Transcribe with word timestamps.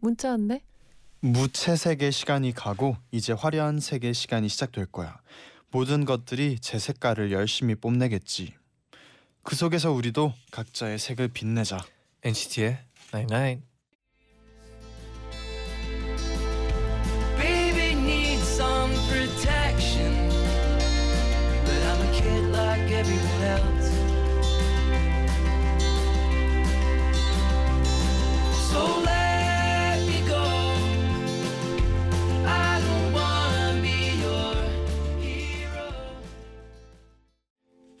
문자 0.00 0.30
왔네. 0.30 0.62
무채색의 1.20 2.12
시간이 2.12 2.52
가고 2.52 2.96
이제 3.10 3.32
화려한 3.32 3.80
색의 3.80 4.14
시간이 4.14 4.48
시작될 4.48 4.86
거야. 4.86 5.20
모든 5.70 6.04
것들이 6.04 6.58
제 6.60 6.78
색깔을 6.78 7.32
열심히 7.32 7.74
뽐내겠지. 7.74 8.54
그 9.42 9.56
속에서 9.56 9.92
우리도 9.92 10.32
각자의 10.52 10.98
색을 10.98 11.28
빛내자. 11.28 11.78
NCT의 12.22 12.78
Night 13.12 13.34
Night. 13.34 13.66
Baby 17.38 17.78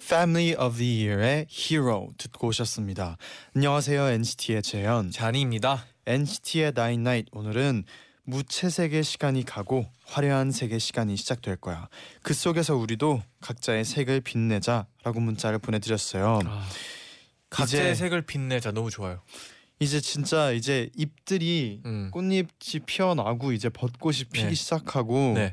Family 0.08 0.54
of 0.58 0.78
the 0.78 1.06
Year의 1.06 1.48
Hero 1.50 2.08
듣고 2.16 2.46
오셨습니다. 2.48 3.18
안녕하세요 3.54 4.08
NCT의 4.08 4.62
재현. 4.62 5.10
잔이입니다. 5.10 5.84
NCT의 6.06 6.72
Nine 6.74 7.00
Night 7.02 7.30
오늘은 7.32 7.84
무채색의 8.24 9.04
시간이 9.04 9.44
가고 9.44 9.84
화려한 10.06 10.50
색의 10.50 10.80
시간이 10.80 11.14
시작될 11.18 11.56
거야. 11.56 11.90
그 12.22 12.32
속에서 12.32 12.74
우리도 12.74 13.22
각자의 13.42 13.84
색을 13.84 14.22
빛내자라고 14.22 15.20
문자를 15.20 15.58
보내드렸어요. 15.58 16.40
아, 16.42 16.66
각자의 17.50 17.94
색을 17.94 18.22
빛내자 18.22 18.72
너무 18.72 18.90
좋아요. 18.90 19.20
이제 19.78 20.00
진짜 20.00 20.52
이제 20.52 20.88
잎들이 20.96 21.82
음. 21.84 22.10
꽃잎이 22.12 22.80
피어나고 22.86 23.52
이제 23.52 23.68
벚꽃이 23.68 24.24
피기 24.32 24.46
네. 24.46 24.54
시작하고 24.54 25.34
네. 25.34 25.52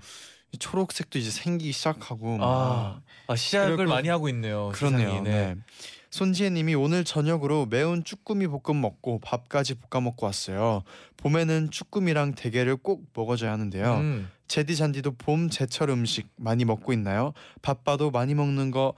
이 0.56 0.58
초록색도 0.58 1.20
이제 1.20 1.30
생기기 1.30 1.74
시작하고 1.74 2.38
막 2.38 2.48
아, 2.48 3.02
아 3.28 3.36
시작을 3.36 3.88
많이 3.88 4.08
하고 4.08 4.30
있네요. 4.30 4.72
그렇네요. 4.74 5.10
세상이. 5.10 5.22
네. 5.24 5.56
손지혜님이 6.12 6.76
오늘 6.76 7.04
저녁으로 7.04 7.66
매운 7.66 8.06
쭈꾸미 8.06 8.48
볶음 8.48 8.80
먹고 8.80 9.20
밥까지 9.20 9.76
볶아 9.76 10.02
먹고 10.02 10.26
왔어요. 10.26 10.84
봄에는 11.18 11.72
쭈꾸미랑 11.72 12.36
대게를 12.36 12.78
꼭 12.78 13.04
먹어줘야 13.14 13.52
하는데요. 13.52 13.96
음. 13.96 14.32
제디 14.48 14.78
잔디도 14.78 15.16
봄 15.18 15.50
제철 15.50 15.90
음식 15.90 16.30
많이 16.38 16.64
먹고 16.64 16.94
있나요? 16.94 17.34
바빠도 17.62 18.12
많이 18.12 18.34
먹는 18.34 18.72
거 18.72 18.94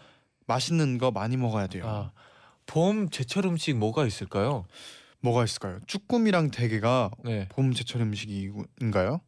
맛있는 0.45 0.99
거 0.99 1.09
많이 1.09 1.37
먹어야 1.37 1.65
돼요. 1.65 1.83
아, 1.87 2.11
봄 2.67 3.09
제철 3.09 3.45
음식 3.47 3.75
뭐가 3.75 4.05
있을까요? 4.05 4.65
뭐가 5.21 5.43
있을까요? 5.43 5.79
쭈꾸미랑 5.87 6.51
대게가 6.51 7.09
네. 7.23 7.47
봄 7.49 7.73
제철 7.73 8.01
음식인가요? 8.01 9.21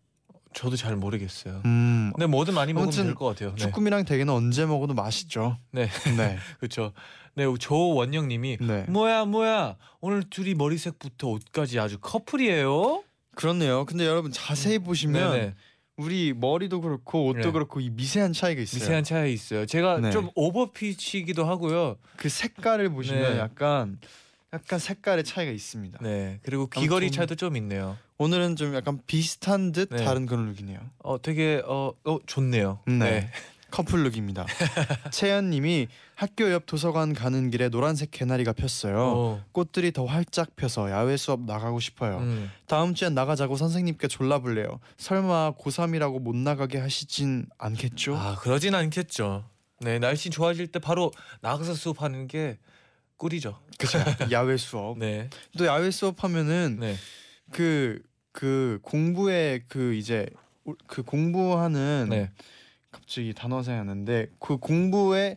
저도 0.53 0.75
잘 0.75 0.95
모르겠어요. 0.95 1.61
음, 1.65 2.11
근데 2.15 2.25
뭐든 2.25 2.53
많이 2.53 2.73
먹으면 2.73 2.91
될 2.91 3.13
것 3.15 3.25
같아요. 3.25 3.51
네. 3.51 3.55
쭈꾸미랑 3.57 4.05
대게는 4.05 4.33
언제 4.33 4.65
먹어도 4.65 4.93
맛있죠. 4.93 5.57
네. 5.71 5.87
네, 6.17 6.37
그렇죠. 6.59 6.91
네, 7.35 7.45
조원영님이 7.59 8.57
네. 8.61 8.85
뭐야 8.89 9.25
뭐야 9.25 9.77
오늘 10.01 10.23
둘이 10.29 10.55
머리색부터 10.55 11.27
옷까지 11.27 11.79
아주 11.79 11.99
커플이에요. 11.99 13.03
그렇네요. 13.35 13.85
근데 13.85 14.05
여러분 14.05 14.31
자세히 14.31 14.79
보시면 14.79 15.31
네네. 15.31 15.53
우리 15.97 16.33
머리도 16.33 16.81
그렇고 16.81 17.27
옷도 17.27 17.41
네. 17.41 17.51
그렇고 17.51 17.79
이 17.79 17.89
미세한 17.89 18.33
차이가 18.33 18.61
있어요. 18.61 18.79
미세한 18.79 19.03
차이 19.03 19.33
있어요. 19.33 19.65
제가 19.65 19.99
네. 19.99 20.11
좀 20.11 20.29
오버핏이기도 20.35 21.45
하고요. 21.45 21.97
그 22.17 22.27
색깔을 22.29 22.89
보시면 22.89 23.33
네. 23.33 23.39
약간 23.39 23.99
약간 24.53 24.79
색깔의 24.79 25.23
차이가 25.23 25.51
있습니다. 25.51 25.99
네, 26.01 26.39
그리고 26.43 26.67
귀걸이 26.67 27.07
아무튼- 27.07 27.15
차이도 27.17 27.35
좀 27.35 27.55
있네요. 27.57 27.97
오늘은 28.17 28.55
좀 28.55 28.73
약간 28.75 28.99
비슷한 29.05 29.71
듯 29.71 29.89
네. 29.91 30.03
다른 30.03 30.25
그런 30.25 30.47
룩이네요. 30.47 30.79
어, 30.99 31.21
되게 31.21 31.61
어, 31.65 31.93
어 32.03 32.19
좋네요. 32.25 32.79
네. 32.87 33.29
커플 33.71 34.03
룩입니다. 34.03 34.47
채연님이 35.11 35.87
학교 36.15 36.51
옆 36.51 36.65
도서관 36.65 37.13
가는 37.13 37.51
길에 37.51 37.69
노란색 37.69 38.09
개나리가 38.09 38.51
폈어요. 38.51 38.97
어, 38.97 39.43
꽃들이 39.51 39.91
더 39.91 40.05
활짝 40.05 40.55
펴서 40.55 40.89
야외 40.89 41.15
수업 41.17 41.41
나가고 41.41 41.79
싶어요. 41.79 42.17
음. 42.17 42.49
다음 42.65 42.95
주엔 42.95 43.13
나가자고 43.13 43.57
선생님께 43.57 44.07
졸라볼래요. 44.07 44.79
설마 44.97 45.53
고3이라고 45.53 46.19
못 46.19 46.35
나가게 46.35 46.79
하시진 46.79 47.45
않겠죠? 47.59 48.17
아, 48.17 48.35
그러진 48.39 48.73
않겠죠. 48.73 49.45
네, 49.81 49.99
날씨 49.99 50.31
좋아질 50.31 50.67
때 50.67 50.79
바로 50.79 51.11
나가서 51.41 51.75
수업하는 51.75 52.27
게 52.27 52.57
꿀이죠. 53.19 53.59
그죠? 53.77 53.99
야외 54.31 54.57
수업. 54.57 54.97
네, 54.97 55.29
또 55.57 55.65
야외 55.67 55.91
수업 55.91 56.23
하면은 56.23 56.77
네, 56.79 56.95
그 57.51 58.01
그 58.31 58.79
공부에 58.83 59.63
그 59.67 59.93
이제 59.95 60.25
오- 60.63 60.75
그 60.87 61.03
공부하는 61.03 62.07
네. 62.09 62.31
갑자기 62.91 63.33
단어 63.33 63.63
생각나는데 63.63 64.27
그 64.39 64.57
공부에 64.57 65.35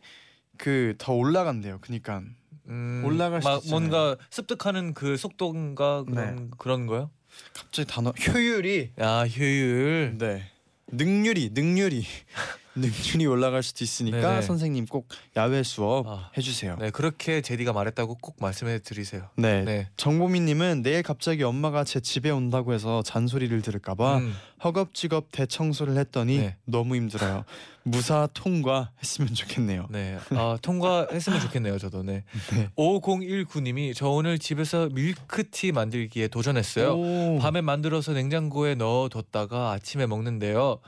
그 0.57 0.95
더 0.99 1.13
올라간대요. 1.15 1.79
그니까 1.81 2.23
음, 2.69 3.03
올라갈 3.05 3.43
수막 3.43 3.65
있잖아요. 3.65 3.81
뭔가 3.91 4.17
습득하는 4.31 4.95
그 4.95 5.17
속도인가 5.17 6.05
그런 6.05 6.37
네. 6.37 6.47
그런 6.59 6.87
거요? 6.87 7.11
갑자기 7.55 7.89
단어 7.89 8.11
효율이 8.11 8.93
아, 8.99 9.27
효율. 9.27 10.17
네 10.19 10.45
능률이 10.89 11.51
능률이 11.55 12.05
능률이 12.75 13.27
올라갈 13.27 13.63
수도 13.63 13.85
있으니까 13.85 14.21
네네. 14.21 14.43
선생님 14.43 14.87
꼭 14.87 15.09
야외 15.37 15.63
수업 15.63 16.07
아, 16.09 16.31
해주세요. 16.37 16.77
네, 16.79 16.91
그렇게 16.91 17.41
제디가 17.41 17.73
말했다고 17.73 18.17
꼭 18.17 18.37
말씀해 18.41 18.79
드리세요. 18.81 19.29
네. 19.37 19.63
네. 19.63 19.89
정보미님은 19.97 20.83
내일 20.83 21.03
갑자기 21.03 21.43
엄마가 21.43 21.85
제 21.85 22.01
집에 22.01 22.31
온다고 22.31 22.73
해서 22.73 23.03
잔소리를 23.03 23.61
들을까봐 23.63 24.19
음, 24.19 24.35
허겁지겁 24.65 25.29
대청소를 25.33 25.97
했더니 25.99 26.39
네. 26.39 26.57
너무 26.65 26.97
힘들어요. 26.97 27.45
무사 27.85 28.29
통과했으면 28.33 29.35
좋겠네요. 29.35 29.87
네. 29.91 30.19
아, 30.31 30.57
통과했으면 30.63 31.41
좋겠네요, 31.41 31.79
저도. 31.79 32.03
네. 32.03 32.25
네. 32.55 32.69
5019님이 32.77 33.93
저 33.95 34.09
오늘 34.09 34.39
집에서 34.39 34.89
밀크티 34.93 35.73
만들기에 35.73 36.29
도전했어요. 36.29 36.95
오. 36.95 37.39
밤에 37.41 37.61
만들어서 37.61 38.13
냉장고에 38.13 38.77
넣어뒀다가 38.77 39.73
아침에 39.73 40.07
먹는데요. 40.07 40.79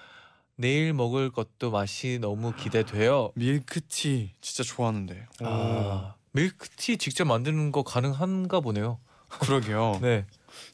내일 0.57 0.93
먹을 0.93 1.31
것도 1.31 1.71
맛이 1.71 2.19
너무 2.21 2.55
기대돼요. 2.55 3.33
밀크티 3.37 4.31
진짜 4.41 4.63
좋아하는데. 4.63 5.27
오. 5.43 5.47
아, 5.47 6.15
밀크티 6.33 6.99
직접 6.99 7.25
만드는 7.25 7.73
거 7.73 7.83
가능한가 7.83 8.61
보네요. 8.61 8.99
그러게요. 9.29 9.99
네, 10.01 10.27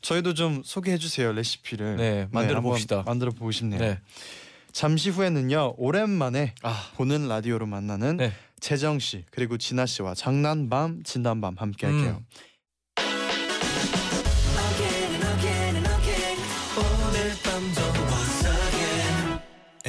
저희도 0.03 0.35
좀 0.35 0.63
소개해 0.65 0.99
주세요 0.99 1.33
레시피를. 1.33 1.97
네, 1.97 2.29
만들어 2.31 2.57
한번 2.59 2.73
봅시다. 2.73 3.03
만들어 3.07 3.31
보고 3.31 3.51
싶네요. 3.51 3.81
네. 3.81 4.01
잠시 4.73 5.11
후에는요 5.11 5.75
오랜만에 5.79 6.55
아, 6.63 6.91
보는 6.95 7.27
라디오로 7.27 7.67
만나는 7.67 8.19
네. 8.19 8.33
재정 8.61 8.99
씨 8.99 9.25
그리고 9.31 9.59
진아 9.59 9.87
씨와 9.87 10.15
장난밤 10.15 11.03
진단밤 11.03 11.57
함께 11.59 11.87
할게요. 11.87 12.19
음. 12.21 12.27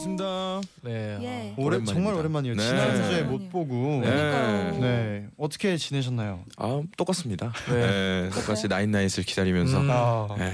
반갑습니다. 0.00 0.60
네. 0.82 1.18
예. 1.20 1.54
오래 1.56 1.76
오랜만입니다. 1.76 1.92
정말 1.92 2.14
오랜만이에요. 2.14 2.56
네. 2.56 2.62
지난주에 2.62 3.22
못 3.22 3.50
보고. 3.50 4.00
네. 4.02 4.78
네. 4.80 5.26
어떻게 5.36 5.76
지내셨나요? 5.76 6.44
아 6.56 6.82
똑같습니다. 6.96 7.52
네. 7.68 7.74
네. 7.74 8.30
똑같이 8.30 8.68
나인나잇을 8.68 9.24
기다리면서 9.24 9.80
음. 9.80 9.90
아. 9.90 10.28
네. 10.38 10.52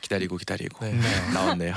기다리고 0.00 0.36
기다리고 0.36 0.84
네. 0.84 0.98
나왔네요. 1.32 1.74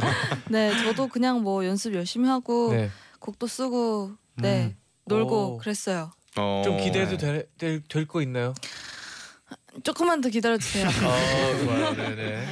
네, 0.50 0.70
저도 0.84 1.08
그냥 1.08 1.42
뭐 1.42 1.64
연습 1.64 1.94
열심히 1.94 2.28
하고 2.28 2.72
네. 2.72 2.90
곡도 3.18 3.46
쓰고 3.46 4.12
네 4.36 4.66
음. 4.66 4.76
놀고 5.06 5.54
오. 5.54 5.58
그랬어요. 5.58 6.12
어, 6.36 6.62
좀 6.64 6.78
기대해도 6.78 7.16
될거 7.88 8.22
있나요? 8.22 8.54
조금만 9.82 10.20
더 10.20 10.28
기다려 10.28 10.58
주세요. 10.58 10.86
아, 10.86 11.64
좋아요. 11.64 11.94
네, 11.96 12.14
네. 12.14 12.46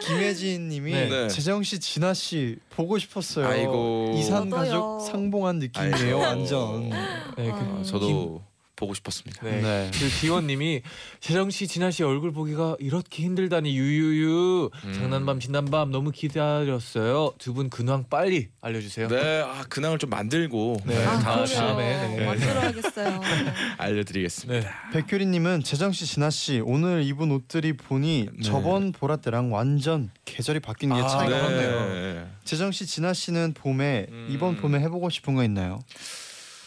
김혜진 0.00 0.68
님이 0.68 0.92
네. 0.92 1.08
네. 1.08 1.28
재정 1.28 1.62
씨, 1.62 1.78
진아 1.78 2.14
씨 2.14 2.56
보고 2.70 2.98
싶었어요. 2.98 3.46
아이고. 3.46 4.14
이산 4.16 4.50
저도요. 4.50 4.60
가족 4.60 5.00
상봉한 5.00 5.58
느낌이에요, 5.58 5.94
아이고. 5.94 6.18
완전. 6.18 6.90
네, 6.90 6.96
그 7.36 7.50
아, 7.52 7.82
저도 7.84 8.42
보고 8.80 8.94
싶었습니다. 8.94 9.44
네. 9.44 9.60
네. 9.60 9.90
그 9.92 10.08
디원님이 10.08 10.80
재정 11.20 11.50
씨, 11.50 11.68
진아 11.68 11.90
씨 11.90 12.02
얼굴 12.02 12.32
보기가 12.32 12.76
이렇게 12.80 13.22
힘들다니 13.22 13.76
유유유. 13.76 14.70
음. 14.86 14.92
장난밤 14.94 15.38
진난밤 15.38 15.90
너무 15.90 16.10
기다렸어요. 16.10 17.34
두 17.38 17.50
분 17.52 17.68
근황 17.68 18.04
빨리 18.08 18.48
알려주세요. 18.62 19.08
네, 19.08 19.42
아 19.42 19.64
근황을 19.68 19.98
좀 19.98 20.08
만들고 20.08 20.78
네. 20.86 20.94
네, 20.94 21.04
아, 21.04 21.18
다음 21.18 21.34
그래요. 21.44 21.46
시간에 21.46 21.96
다음에, 22.00 22.16
네. 22.16 22.24
만들어야겠어요. 22.26 23.20
알려드리겠습니다. 23.76 24.70
네. 24.92 25.00
백효리님은 25.02 25.62
재정 25.64 25.92
씨, 25.92 26.06
진아 26.06 26.30
씨 26.30 26.60
오늘 26.64 27.02
입은 27.04 27.30
옷들이 27.32 27.76
보니 27.76 28.28
네. 28.32 28.42
저번 28.42 28.92
보라 28.92 29.16
때랑 29.16 29.52
완전 29.52 30.10
계절이 30.24 30.60
바뀐 30.60 30.88
게 30.94 31.00
아, 31.00 31.06
차이가 31.06 31.36
네. 31.36 31.42
많네요. 31.42 32.28
재정 32.44 32.72
씨, 32.72 32.86
진아 32.86 33.12
씨는 33.12 33.52
봄에 33.54 34.06
음. 34.10 34.28
이번 34.30 34.56
봄에 34.56 34.78
해보고 34.80 35.10
싶은 35.10 35.34
거 35.34 35.44
있나요? 35.44 35.80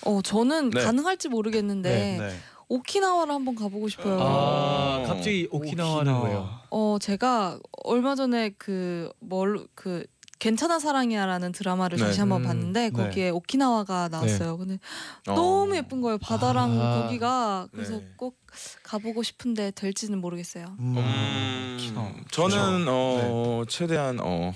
어, 0.05 0.21
저는 0.21 0.69
네. 0.71 0.83
가능할지 0.83 1.29
모르겠는데 1.29 2.17
네. 2.19 2.35
오키나와를 2.67 3.33
한번 3.33 3.55
가보고 3.55 3.87
싶어요. 3.89 4.17
아, 4.19 5.03
갑자기 5.05 5.47
오키나와는 5.51 6.19
거예요. 6.19 6.49
어, 6.71 6.97
제가 6.99 7.59
얼마 7.83 8.15
전에 8.15 8.49
그뭘그 8.57 10.05
괜찮아 10.43 10.77
사랑이야라는 10.77 11.53
드라마를 11.53 11.97
네. 11.97 12.03
다시 12.03 12.19
한번 12.19 12.41
음, 12.41 12.47
봤는데 12.47 12.89
네. 12.89 12.91
거기에 12.91 13.29
오키나와가 13.29 14.09
나왔어요. 14.09 14.57
근데 14.57 14.77
어. 15.27 15.35
너무 15.35 15.73
예쁜 15.77 16.01
거예요. 16.01 16.17
바다랑 16.17 16.77
아. 16.81 17.01
거기가 17.03 17.69
그래서 17.71 17.99
네. 17.99 18.09
꼭 18.17 18.37
가보고 18.83 19.23
싶은데 19.23 19.71
될지는 19.71 20.19
모르겠어요. 20.19 20.65
음. 20.79 20.95
음. 20.97 22.23
저는 22.29 22.87
어 22.89 23.63
최대한 23.69 24.19
어, 24.21 24.53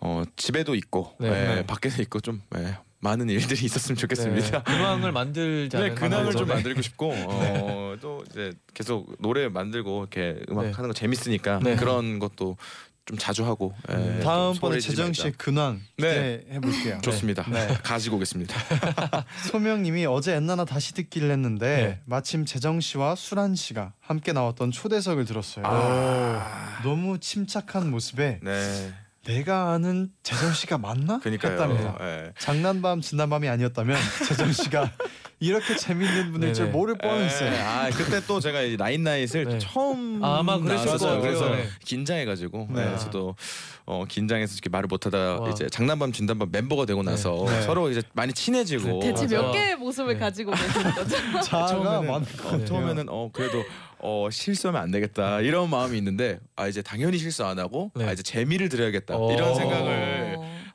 어 0.00 0.22
집에도 0.36 0.74
있고 0.74 1.14
네. 1.20 1.28
네, 1.28 1.54
네. 1.56 1.66
밖에도 1.66 2.00
있고 2.00 2.20
좀 2.20 2.40
네, 2.50 2.74
많은 3.02 3.28
일들이 3.28 3.64
있었으면 3.64 3.96
좋겠습니다. 3.96 4.62
네. 4.62 4.64
근황을 4.64 5.10
만들자는 5.10 5.88
네, 5.88 5.94
근황을 5.94 6.32
좀. 6.32 6.46
만들고 6.46 6.80
싶고 6.82 7.12
어, 7.26 7.96
또 8.00 8.22
이제 8.30 8.52
계속 8.74 9.16
노래 9.18 9.48
만들고 9.48 10.00
이렇게 10.00 10.40
음악 10.48 10.66
네. 10.66 10.70
하는 10.70 10.88
거 10.88 10.94
재밌으니까 10.94 11.58
네. 11.62 11.74
그런 11.74 12.20
것도 12.20 12.56
좀 13.04 13.18
자주 13.18 13.44
하고 13.44 13.74
예, 13.90 13.96
네. 13.96 14.04
좀 14.04 14.20
다음번에 14.20 14.78
재정 14.78 15.12
씨의 15.12 15.32
말자. 15.32 15.44
근황 15.44 15.80
네. 15.98 16.42
기대해 16.44 16.60
볼게요. 16.60 16.98
좋습니다. 17.02 17.44
네. 17.50 17.66
가지고 17.82 18.16
오겠습니다. 18.16 18.54
소명님이 19.50 20.06
어제 20.06 20.36
엔나나 20.36 20.64
다시 20.64 20.94
듣기를 20.94 21.32
했는데 21.32 21.66
네. 21.66 22.00
마침 22.04 22.44
재정 22.44 22.80
씨와 22.80 23.16
수란 23.16 23.56
씨가 23.56 23.94
함께 23.98 24.32
나왔던 24.32 24.70
초대석을 24.70 25.24
들었어요. 25.24 25.64
아, 25.66 26.80
너무 26.84 27.18
침착한 27.18 27.90
모습에 27.90 28.38
네, 28.40 28.92
내가 29.24 29.72
아는 29.72 30.08
재정 30.22 30.52
씨가 30.52 30.78
맞나? 30.78 31.18
그러니까요. 31.20 31.52
했답니다. 31.52 31.96
예. 32.00 32.32
장난밤 32.38 33.00
진난밤이 33.00 33.48
아니었다면 33.48 33.96
재정 34.28 34.50
씨가 34.52 34.90
이렇게 35.42 35.74
재밌는 35.76 36.32
분일 36.32 36.54
줄. 36.54 36.66
모를 36.68 36.96
뻔했어요. 36.96 37.52
예, 37.52 37.58
아 37.58 37.90
그때 37.90 38.20
또 38.26 38.38
제가 38.38 38.62
이 38.62 38.76
나인나잇을 38.76 39.44
네. 39.44 39.58
처음 39.58 40.22
아, 40.22 40.38
아마 40.38 40.58
같아요. 40.58 41.20
그래서 41.20 41.48
네. 41.50 41.66
긴장해가지고 41.84 42.68
네. 42.70 42.84
네. 42.90 42.98
저도 42.98 43.34
어, 43.84 44.04
긴장해서 44.08 44.54
이렇게 44.54 44.70
말을 44.70 44.86
못하다 44.86 45.40
와. 45.40 45.50
이제 45.50 45.66
장난밤 45.68 46.12
진단밤 46.12 46.50
멤버가 46.52 46.86
되고 46.86 47.02
나서 47.02 47.44
네. 47.48 47.62
서로 47.62 47.90
이제 47.90 48.02
많이 48.12 48.32
친해지고 48.32 49.00
대체 49.00 49.24
맞아. 49.24 49.36
몇 49.42 49.52
개의 49.52 49.76
모습을 49.76 50.14
네. 50.14 50.20
가지고 50.20 50.52
계시는 50.52 50.92
거죠? 50.94 51.16
자아가 51.42 51.66
처음에는 51.66 52.06
많은 52.06 52.26
것 52.36 52.54
어. 52.54 52.64
처음에는 52.64 53.06
어 53.08 53.30
그래도 53.32 53.64
어 53.98 54.28
실수하면 54.30 54.80
안 54.82 54.90
되겠다 54.92 55.40
이런 55.40 55.68
마음이 55.70 55.98
있는데 55.98 56.38
아 56.54 56.68
이제 56.68 56.82
당연히 56.82 57.18
실수 57.18 57.44
안 57.44 57.58
하고 57.58 57.90
네. 57.96 58.04
아 58.06 58.12
이제 58.12 58.22
재미를 58.22 58.68
드려야겠다 58.68 59.16
어. 59.16 59.32
이런 59.32 59.54
생각을 59.56 60.31
어. 60.31 60.31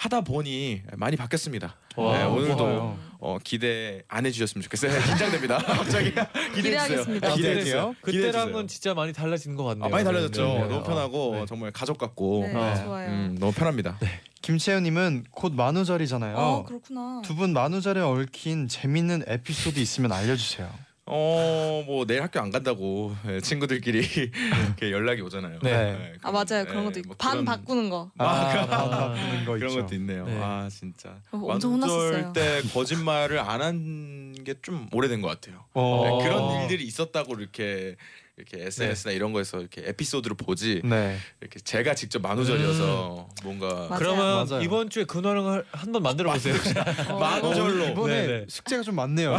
하다 0.07 0.21
보니 0.21 0.83
많이 0.95 1.17
바뀌었습니다. 1.17 1.75
와, 1.97 2.17
네, 2.17 2.23
오늘도 2.23 2.55
좋아요. 2.57 2.97
어, 3.19 3.37
기대 3.43 4.01
안 4.07 4.25
해주셨으면 4.25 4.63
좋겠어요. 4.63 4.91
긴장됩니다. 5.03 5.57
갑자기 5.67 6.11
기대해 6.11 6.51
기대하겠습니다. 6.55 7.29
주세요. 7.35 7.53
기대할게요. 7.61 7.95
그때랑은 8.01 8.67
진짜 8.69 8.93
많이 8.93 9.11
달라진 9.11 9.55
것 9.55 9.65
같네요. 9.65 9.85
아, 9.85 9.89
많이 9.89 10.05
달라졌죠. 10.05 10.41
네, 10.47 10.59
네. 10.59 10.67
너무 10.67 10.83
편하고 10.83 11.35
네. 11.35 11.45
정말 11.45 11.71
가족 11.71 11.97
같고 11.97 12.43
네, 12.47 12.55
아. 12.55 12.75
좋아요. 12.83 13.09
음, 13.09 13.37
너무 13.37 13.51
편합니다. 13.51 13.99
김채연님은 14.41 15.25
곧 15.31 15.53
만우절이잖아요. 15.53 16.37
아 16.37 16.63
그렇구나. 16.63 17.21
두 17.25 17.35
분 17.35 17.51
만우절에 17.51 17.99
얽힌 17.99 18.69
재밌는 18.69 19.23
에피소드 19.27 19.77
있으면 19.79 20.13
알려주세요. 20.13 20.69
어, 21.09 21.83
뭐 21.85 22.05
내일 22.05 22.21
학교 22.21 22.39
안 22.41 22.51
간다고 22.51 23.15
예, 23.27 23.39
친구들끼리 23.39 23.99
이렇게 24.67 24.91
연락이 24.91 25.21
오잖아요. 25.21 25.59
네. 25.63 25.69
예, 25.71 26.13
아 26.21 26.31
맞아요 26.31 26.61
예, 26.61 26.63
그런 26.65 26.83
것도 26.85 26.99
있고 26.99 27.07
뭐 27.09 27.15
반 27.17 27.31
그런- 27.31 27.45
바꾸는 27.45 27.89
거. 27.89 28.11
아, 28.17 28.25
아, 28.69 29.13
바꾸는 29.13 29.45
거 29.45 29.53
그런 29.53 29.69
있죠. 29.69 29.81
것도 29.81 29.95
있네요. 29.95 30.25
네. 30.25 30.39
아 30.41 30.67
진짜. 30.69 31.15
어, 31.31 31.37
엄청 31.37 31.73
혼났었어요. 31.73 32.33
때 32.33 32.61
거짓말을 32.73 33.39
안 33.39 33.61
한 33.61 34.33
게 34.43 34.55
좀 34.61 34.87
오래된 34.93 35.21
것 35.21 35.27
같아요. 35.29 35.63
어. 35.73 36.03
네, 36.19 36.25
그런 36.27 36.61
일들이 36.61 36.83
있었다고 36.85 37.35
이렇게 37.39 37.95
이렇게 38.37 38.65
SNS나 38.67 39.13
이런 39.13 39.33
거에서 39.33 39.59
이렇게 39.59 39.81
에피소드로 39.85 40.35
보지 40.35 40.81
네. 40.85 41.17
이렇게 41.41 41.59
제가 41.59 41.95
직접 41.95 42.21
만우절이어서 42.21 43.29
뭔가 43.43 43.67
맞아요. 43.67 43.95
그러면 43.97 44.47
맞아요. 44.47 44.61
이번 44.63 44.89
주에 44.91 45.05
근황을 45.05 45.65
한번 45.71 46.03
만들어 46.03 46.31
보세요. 46.31 46.53
어. 47.09 47.17
만우절로 47.19 47.85
이번에 47.85 48.21
네, 48.21 48.27
네. 48.27 48.45
숙제가 48.47 48.83
좀 48.83 48.95
많네요. 48.95 49.35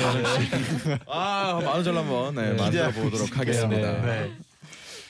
아 1.06 1.60
만우절 1.64 1.96
한번 1.96 2.34
네, 2.34 2.50
네. 2.50 2.52
만들어 2.54 2.90
보도록. 2.90 3.38
하겠습니다. 3.38 4.02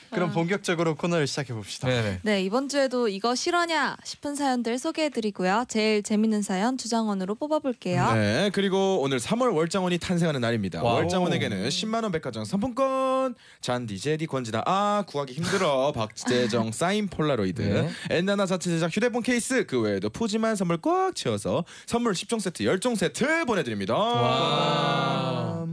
네. 0.09 0.15
네. 0.15 0.15
그럼 0.15 0.29
아. 0.29 0.33
본격적으로 0.33 0.95
코너를 0.95 1.27
시작해 1.27 1.53
봅시다. 1.53 1.87
네네. 1.87 2.19
네 2.23 2.43
이번 2.43 2.67
주에도 2.69 3.07
이거 3.07 3.35
실화냐 3.35 3.97
싶은 4.03 4.35
사연들 4.35 4.77
소개해드리고요. 4.79 5.65
제일 5.67 6.03
재밌는 6.03 6.41
사연 6.41 6.77
주장원으로 6.77 7.35
뽑아볼게요. 7.35 8.13
네, 8.13 8.49
그리고 8.53 9.01
오늘 9.01 9.19
3월 9.19 9.55
월장원이 9.55 9.99
탄생하는 9.99 10.41
날입니다. 10.41 10.83
Wow. 10.83 10.95
월장원에게는 10.95 11.69
10만 11.69 12.03
원 12.03 12.11
백화점 12.11 12.45
상품권, 12.45 13.35
쟌디, 13.61 13.99
재디, 13.99 14.25
권진아 14.25 14.63
아 14.65 15.03
구하기 15.07 15.33
힘들어 15.33 15.91
박재정 15.95 16.71
사인 16.71 17.07
폴라로이드, 17.07 17.61
네. 17.61 17.89
엔나나 18.09 18.45
자체 18.45 18.69
제작 18.69 18.95
휴대폰 18.95 19.21
케이스, 19.23 19.65
그 19.65 19.79
외에도 19.79 20.09
푸짐한 20.09 20.55
선물 20.55 20.77
꽉 20.81 21.15
채워서 21.15 21.65
선물 21.85 22.13
10종 22.13 22.39
세트, 22.39 22.63
10종 22.63 22.95
세트 22.95 23.45
보내드립니다. 23.45 23.95
와. 23.95 25.65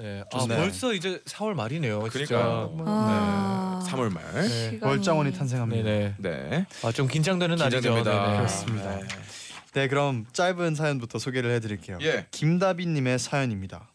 음, 0.00 0.04
네. 0.04 0.22
아 0.32 0.38
좋네요. 0.38 0.58
벌써 0.58 0.92
이제 0.92 1.20
4월 1.26 1.54
말이네요. 1.54 2.08
진짜. 2.10 2.26
그러니까요. 2.38 2.84
아. 2.86 3.82
네, 3.84 3.90
3월 3.90 4.12
말. 4.12 4.22
네. 4.34 4.70
시간이- 4.78 4.84
월장원이 4.86 5.32
탄생합니다. 5.32 5.82
네네. 5.82 6.14
네, 6.18 6.66
아 6.84 6.92
좀 6.92 7.08
긴장되는 7.08 7.56
날이죠. 7.56 7.76
긴장됩니다. 7.94 8.24
네네. 8.26 8.36
그렇습니다. 8.36 8.96
네. 8.96 9.02
네, 9.74 9.88
그럼 9.88 10.26
짧은 10.32 10.74
사연부터 10.74 11.18
소개를 11.18 11.50
해드릴게요. 11.52 11.98
예. 12.02 12.26
김다빈님의 12.30 13.18
사연입니다. 13.18 13.88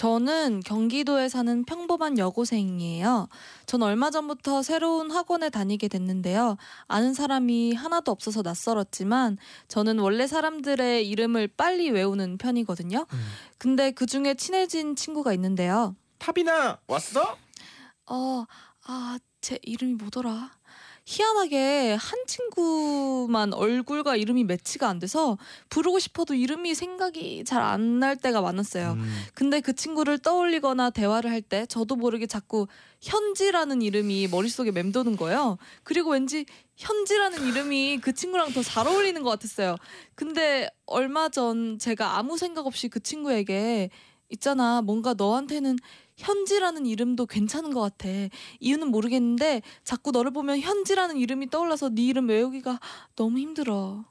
저는 0.00 0.60
경기도에 0.60 1.28
사는 1.28 1.62
평범한 1.66 2.16
여고생이에요. 2.16 3.28
전 3.66 3.82
얼마 3.82 4.10
전부터 4.10 4.62
새로운 4.62 5.10
학원에 5.10 5.50
다니게 5.50 5.88
됐는데요. 5.88 6.56
아는 6.88 7.12
사람이 7.12 7.74
하나도 7.74 8.10
없어서 8.10 8.40
낯설었지만 8.40 9.36
저는 9.68 9.98
원래 9.98 10.26
사람들의 10.26 11.06
이름을 11.06 11.48
빨리 11.48 11.90
외우는 11.90 12.38
편이거든요. 12.38 13.04
음. 13.12 13.18
근데 13.58 13.90
그 13.90 14.06
중에 14.06 14.36
친해진 14.36 14.96
친구가 14.96 15.34
있는데요. 15.34 15.94
타비나 16.16 16.78
왔어? 16.86 17.36
어, 18.06 18.46
아, 18.86 19.18
제 19.42 19.58
이름이 19.60 19.96
뭐더라? 19.96 20.50
희한하게 21.06 21.94
한 21.98 22.18
친구만 22.26 23.52
얼굴과 23.52 24.16
이름이 24.16 24.44
매치가 24.44 24.88
안 24.88 24.98
돼서 24.98 25.38
부르고 25.68 25.98
싶어도 25.98 26.34
이름이 26.34 26.74
생각이 26.74 27.44
잘 27.44 27.62
안 27.62 27.98
날 28.00 28.16
때가 28.16 28.40
많았어요. 28.40 28.92
음, 28.92 29.24
근데 29.34 29.60
그 29.60 29.74
친구를 29.74 30.18
떠올리거나 30.18 30.90
대화를 30.90 31.30
할 31.30 31.42
때 31.42 31.66
저도 31.66 31.96
모르게 31.96 32.26
자꾸 32.26 32.66
현지라는 33.00 33.82
이름이 33.82 34.28
머릿속에 34.28 34.70
맴도는 34.70 35.16
거예요. 35.16 35.58
그리고 35.82 36.10
왠지 36.10 36.44
현지라는 36.76 37.46
이름이 37.48 37.98
그 38.02 38.12
친구랑 38.12 38.52
더 38.52 38.62
잘 38.62 38.86
어울리는 38.86 39.20
것 39.22 39.30
같았어요. 39.30 39.76
근데 40.14 40.68
얼마 40.86 41.28
전 41.28 41.78
제가 41.78 42.18
아무 42.18 42.38
생각 42.38 42.66
없이 42.66 42.88
그 42.88 43.00
친구에게 43.00 43.90
있잖아 44.28 44.80
뭔가 44.82 45.14
너한테는 45.14 45.76
현지라는 46.20 46.86
이름도 46.86 47.26
괜찮은 47.26 47.72
것 47.72 47.80
같아. 47.80 48.08
이유는 48.60 48.88
모르겠는데 48.88 49.62
자꾸 49.84 50.10
너를 50.10 50.30
보면 50.30 50.60
현지라는 50.60 51.16
이름이 51.16 51.50
떠올라서 51.50 51.88
네 51.90 52.02
이름 52.02 52.28
외우기가 52.28 52.78
너무 53.16 53.38
힘들어. 53.38 54.04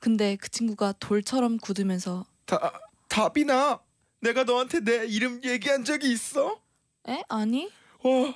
근데 0.00 0.36
그 0.36 0.50
친구가 0.50 0.94
돌처럼 0.98 1.56
굳으면서 1.58 2.26
다 2.44 2.80
다비나 3.08 3.80
내가 4.20 4.44
너한테 4.44 4.80
내 4.80 5.06
이름 5.06 5.40
얘기한 5.44 5.84
적이 5.84 6.12
있어? 6.12 6.60
에? 7.08 7.22
아니? 7.28 7.70
와 8.02 8.34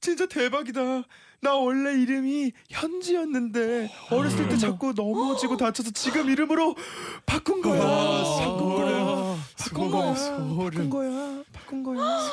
진짜 0.00 0.26
대박이다. 0.26 1.04
나 1.42 1.54
원래 1.54 1.92
이름이 1.94 2.52
현지였는데 2.68 3.90
어렸을 4.10 4.46
때 4.50 4.58
자꾸 4.58 4.92
넘어지고 4.94 5.56
다쳐서 5.56 5.90
지금 5.92 6.28
이름으로 6.28 6.76
바꾼 7.24 7.62
거야. 7.62 7.80
바꾼 7.80 8.76
거야. 8.76 9.36
바꾼 9.56 9.90
거야. 9.90 10.14
바꾼 10.14 10.90
거야. 10.90 11.42
바꾼 11.52 11.82
거야. 11.82 12.30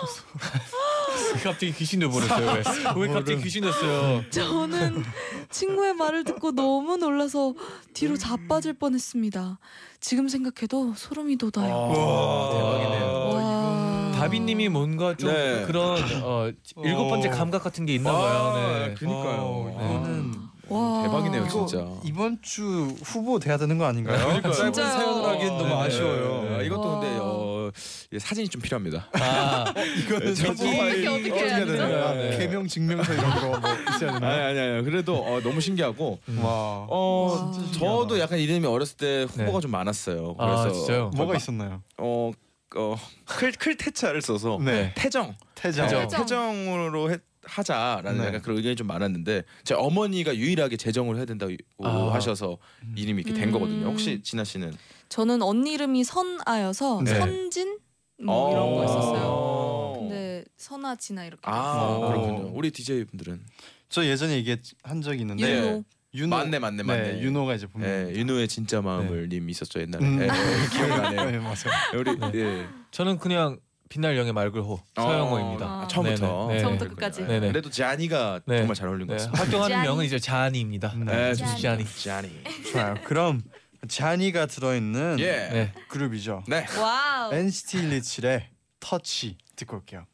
갑자기 1.41 1.73
귀신 1.73 2.01
돼버렸어요. 2.01 2.51
왜? 2.97 3.07
왜 3.07 3.13
갑자기 3.13 3.41
귀신 3.43 3.63
됐어요? 3.63 4.23
저는 4.29 5.03
친구의 5.51 5.93
말을 5.93 6.25
듣고 6.25 6.51
너무 6.51 6.97
놀라서 6.97 7.53
뒤로 7.93 8.17
자빠질 8.17 8.73
뻔했습니다. 8.73 9.57
지금 10.01 10.27
생각해도 10.27 10.93
소름이 10.95 11.37
돋아요. 11.37 11.73
와 11.73 12.51
대박이네요. 12.51 13.29
와. 13.33 13.86
다비님이 14.27 14.69
뭔가 14.69 15.15
좀 15.15 15.31
네. 15.31 15.63
그런 15.65 15.97
어, 16.21 16.51
일곱 16.83 17.07
번째 17.07 17.29
어. 17.29 17.31
감각 17.31 17.63
같은 17.63 17.85
게 17.85 17.95
있나 17.95 18.11
봐요. 18.11 18.53
네. 18.87 18.93
그니까요. 18.95 19.41
어, 19.41 19.75
네. 19.79 19.85
이거는 19.95 20.47
와. 20.69 21.01
대박이네요, 21.03 21.45
이거 21.45 21.65
진짜. 21.65 21.87
이번 22.03 22.39
주 22.41 22.93
후보 23.01 23.39
돼야 23.39 23.57
되는 23.57 23.77
거 23.77 23.85
아닌가요? 23.85 24.17
그러니까요. 24.17 24.51
짧은 24.51 24.73
진짜요. 24.73 24.91
사연을 24.91 25.29
하기엔 25.29 25.47
너무 25.47 25.63
네, 25.63 25.69
네, 25.69 25.75
아쉬워요. 25.75 26.43
네, 26.43 26.57
네. 26.57 26.65
이것도 26.65 26.81
와. 26.81 26.99
근데 26.99 27.17
어, 27.21 27.71
예, 28.11 28.19
사진이 28.19 28.49
좀 28.49 28.61
필요합니다. 28.61 29.07
아, 29.13 29.63
이거는 30.05 30.35
저기 30.35 30.57
좀 30.57 30.67
어떻게 30.79 31.07
어떻게 31.07 31.31
해야 31.31 31.59
되죠? 31.65 31.71
되나? 31.77 32.13
네. 32.13 32.37
개명 32.37 32.67
증명서 32.67 33.13
이런 33.13 33.29
거뭐 33.39 33.57
있어야 33.95 34.09
아니 34.11 34.19
되나요? 34.19 34.45
아니 34.47 34.59
아니. 34.59 34.83
그래도 34.83 35.15
어, 35.23 35.39
너무 35.41 35.61
신기하고 35.61 36.19
와. 36.41 36.85
어 36.89 37.51
와. 37.55 37.71
저도 37.71 38.19
약간 38.19 38.37
이름이 38.37 38.65
어렸을 38.67 38.97
때 38.97 39.23
후보가 39.29 39.51
네. 39.53 39.59
좀 39.61 39.71
많았어요. 39.71 40.35
아, 40.37 40.45
그래서 40.63 40.71
진짜요? 40.73 41.11
뭐가 41.15 41.37
있었나요? 41.37 41.81
어, 41.97 42.31
어어클 42.77 43.53
클테차를 43.53 44.21
써서 44.21 44.59
네. 44.63 44.93
태정 44.95 45.35
태정. 45.55 45.87
태정. 45.87 46.01
태정. 46.07 46.19
태정으로 46.21 47.11
해, 47.11 47.17
하자라는 47.43 48.21
네. 48.21 48.27
약간 48.27 48.41
그런 48.41 48.57
의견이 48.57 48.75
좀 48.75 48.87
많았는데 48.87 49.43
제 49.63 49.73
어머니가 49.73 50.35
유일하게 50.35 50.77
재정을 50.77 51.17
해야 51.17 51.25
된다고 51.25 51.53
아. 51.83 52.13
하셔서 52.13 52.57
이름이 52.95 53.21
이렇게 53.23 53.33
된 53.37 53.49
음. 53.49 53.53
거거든요. 53.53 53.87
혹시 53.87 54.21
진아 54.21 54.43
씨는 54.43 54.73
저는 55.09 55.41
언니 55.41 55.73
이름이 55.73 56.03
선아여서 56.03 57.01
네. 57.03 57.15
선진 57.15 57.79
뭐 58.21 58.51
이런 58.51 58.75
거 58.75 58.83
있었어요. 58.83 59.23
어. 59.25 59.95
근데 59.99 60.43
선아 60.57 60.95
진아 60.95 61.25
이렇게. 61.25 61.41
아 61.43 61.83
어. 61.83 62.07
그렇군요. 62.07 62.51
우리 62.53 62.71
DJ 62.71 63.05
분들은 63.05 63.41
저 63.89 64.05
예전에 64.05 64.35
얘기한 64.35 65.01
적이 65.01 65.21
있는데 65.21 65.61
네. 65.61 65.83
윤호 66.17 66.35
맞네 66.35 66.59
맞네 66.59 66.83
맞네. 66.83 67.11
네, 67.13 67.21
윤호가 67.21 67.53
이제 67.55 67.67
보면 67.67 67.87
예, 68.09 68.13
윤호의 68.15 68.47
진짜 68.47 68.81
마음을 68.81 69.29
님 69.29 69.49
있었죠 69.49 69.79
옛날에. 69.81 70.03
음. 70.05 70.19
예, 70.19 70.23
예, 70.25 70.27
기억나네요. 70.77 71.31
네, 71.31 71.37
맞아요. 71.39 71.55
우리 71.95 72.17
네. 72.17 72.31
예. 72.35 72.67
저는 72.91 73.17
그냥 73.19 73.59
빛날 73.89 74.17
영의 74.17 74.33
말글호 74.33 74.81
서영호입니다. 74.95 75.65
아. 75.65 75.81
아, 75.83 75.87
처음부터. 75.87 76.47
네, 76.49 76.55
네. 76.55 76.59
처음부터 76.61 76.89
끝까지. 76.89 77.21
네, 77.21 77.27
네네. 77.27 77.47
그래도 77.49 77.69
자니가 77.69 78.41
네. 78.45 78.57
정말 78.57 78.75
잘 78.75 78.87
어울린 78.89 79.07
것 79.07 79.13
네, 79.13 79.17
같습니다. 79.17 79.41
활동하는 79.43 79.75
자니. 79.77 79.87
명은 79.87 80.05
이제 80.05 80.19
자니입니다. 80.19 80.93
네. 80.97 81.05
네, 81.05 81.33
자니. 81.35 81.61
자니. 81.61 81.85
자니. 82.03 82.43
좋아요. 82.71 82.95
그럼 83.05 83.41
자니가 83.87 84.47
들어있는 84.47 85.17
예. 85.19 85.25
네. 85.25 85.73
그룹이죠. 85.87 86.43
네. 86.47 86.65
Wow. 86.77 87.33
NCT 87.33 87.77
127의 87.89 88.43
터치 88.79 89.37
듣고 89.55 89.77
올게요. 89.77 90.05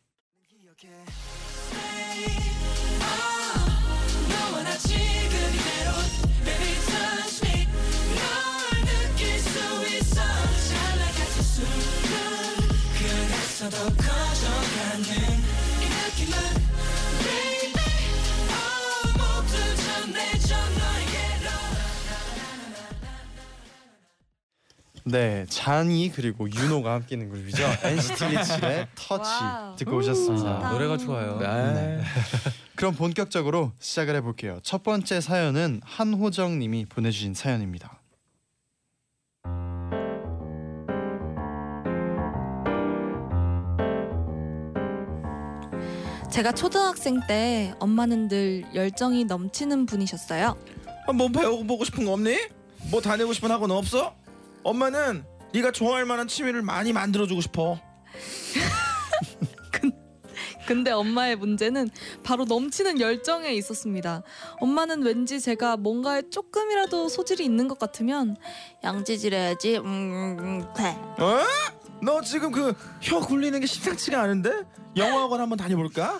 더 13.73 13.83
커져가는 13.85 15.03
이 15.81 15.85
느낌은 15.89 16.37
Baby 17.23 17.81
모두 19.17 19.51
전해져 19.83 20.55
너에게로 20.55 21.49
네, 25.05 25.45
자니 25.49 26.11
그리고 26.15 26.49
윤호가 26.49 26.93
함께 26.93 27.15
있는 27.15 27.29
그룹이죠. 27.29 27.63
NCT 27.83 28.13
127의 28.25 28.87
Touch 28.95 29.29
wow. 29.29 29.75
듣고 29.75 29.97
오셨습니다. 29.97 30.67
아, 30.67 30.71
노래가 30.71 30.97
좋아요. 30.97 31.39
네. 31.39 32.01
그럼 32.75 32.93
본격적으로 32.95 33.71
시작을 33.79 34.15
해볼게요. 34.17 34.59
첫 34.63 34.83
번째 34.83 35.19
사연은 35.19 35.81
한호정님이 35.83 36.85
보내주신 36.85 37.33
사연입니다. 37.33 37.99
제가 46.33 46.51
초등학생 46.51 47.21
때 47.27 47.75
엄마는 47.77 48.27
늘 48.27 48.63
열정이 48.73 49.25
넘치는 49.25 49.85
분이셨어요. 49.85 50.57
아, 51.05 51.13
뭐 51.13 51.27
배워보고 51.27 51.85
싶은 51.85 52.05
거 52.05 52.13
없니? 52.13 52.35
뭐 52.89 53.01
다니고 53.01 53.33
싶은 53.33 53.51
학원 53.51 53.69
없어? 53.69 54.15
엄마는 54.63 55.23
네가 55.53 55.69
좋아할 55.69 56.05
만한 56.05 56.27
취미를 56.27 56.63
많이 56.63 56.91
만들어주고 56.91 57.39
싶어. 57.39 57.79
근데 60.65 60.89
엄마의 60.89 61.35
문제는 61.35 61.91
바로 62.23 62.45
넘치는 62.45 62.99
열정에 62.99 63.53
있었습니다. 63.53 64.23
엄마는 64.59 65.03
왠지 65.03 65.39
제가 65.39 65.77
뭔가에 65.77 66.23
조금이라도 66.31 67.09
소질이 67.09 67.45
있는 67.45 67.67
것 67.67 67.77
같으면 67.77 68.37
양지질 68.83 69.35
해야지. 69.35 69.77
음, 69.77 70.37
음, 70.39 70.73
돼. 70.75 70.97
어? 71.21 71.43
너 72.03 72.21
지금 72.21 72.51
그 72.51 72.73
혀 73.01 73.19
굴리는 73.19 73.59
게 73.59 73.65
심상치가 73.65 74.21
않은데? 74.21 74.63
영어학원 74.95 75.41
한번 75.41 75.57
다녀볼까? 75.57 76.19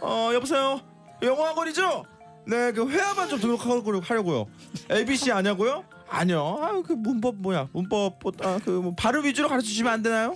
어 0.00 0.30
여보세요. 0.34 0.80
영어학원이죠? 1.22 2.04
네, 2.46 2.72
그 2.72 2.88
회화만 2.88 3.28
좀 3.28 3.40
등록하려고요. 3.40 4.46
ABC 4.90 5.32
아냐고요? 5.32 5.84
아니요. 6.08 6.58
아그 6.60 6.92
문법 6.92 7.36
뭐야? 7.36 7.68
문법 7.72 8.18
아그 8.42 8.92
발음 8.96 9.24
위주로 9.24 9.48
가르쳐 9.48 9.66
주시면 9.66 9.92
안 9.92 10.02
되나요? 10.02 10.34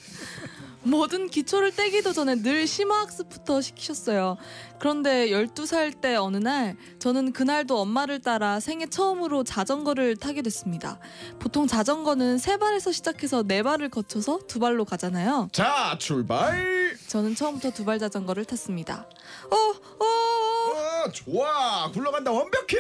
모든 0.89 1.29
기초를 1.29 1.73
떼기도 1.75 2.13
전에 2.13 2.37
늘 2.37 2.67
심화학습부터 2.67 3.61
시키셨어요. 3.61 4.37
그런데 4.79 5.29
12살 5.29 6.01
때 6.01 6.17
어느 6.17 6.37
날 6.39 6.77
저는 6.99 7.33
그날도 7.33 7.79
엄마를 7.79 8.21
따라 8.21 8.61
생애 8.61 8.87
처음으로 8.87 9.45
자전거를 9.45 10.17
타게 10.17 10.43
됐습니다. 10.43 10.99
보통 11.39 11.67
자전거는 11.67 12.39
세 12.39 12.57
발에서 12.57 12.93
시작해서 12.93 13.43
네 13.43 13.63
발을 13.63 13.89
거쳐서 13.91 14.41
두 14.47 14.59
발로 14.61 14.85
가잖아요. 14.85 15.49
자, 15.53 15.97
출발. 15.99 16.97
저는 17.09 17.35
처음부터 17.35 17.71
두 17.73 17.85
발 17.89 17.99
자전거를 17.99 18.45
탔습니다. 18.45 19.09
어, 19.51 19.57
어, 19.57 20.05
어. 20.05 20.09
어, 21.07 21.11
좋아. 21.13 21.91
굴러간다. 21.93 22.31
완벽해. 22.33 22.77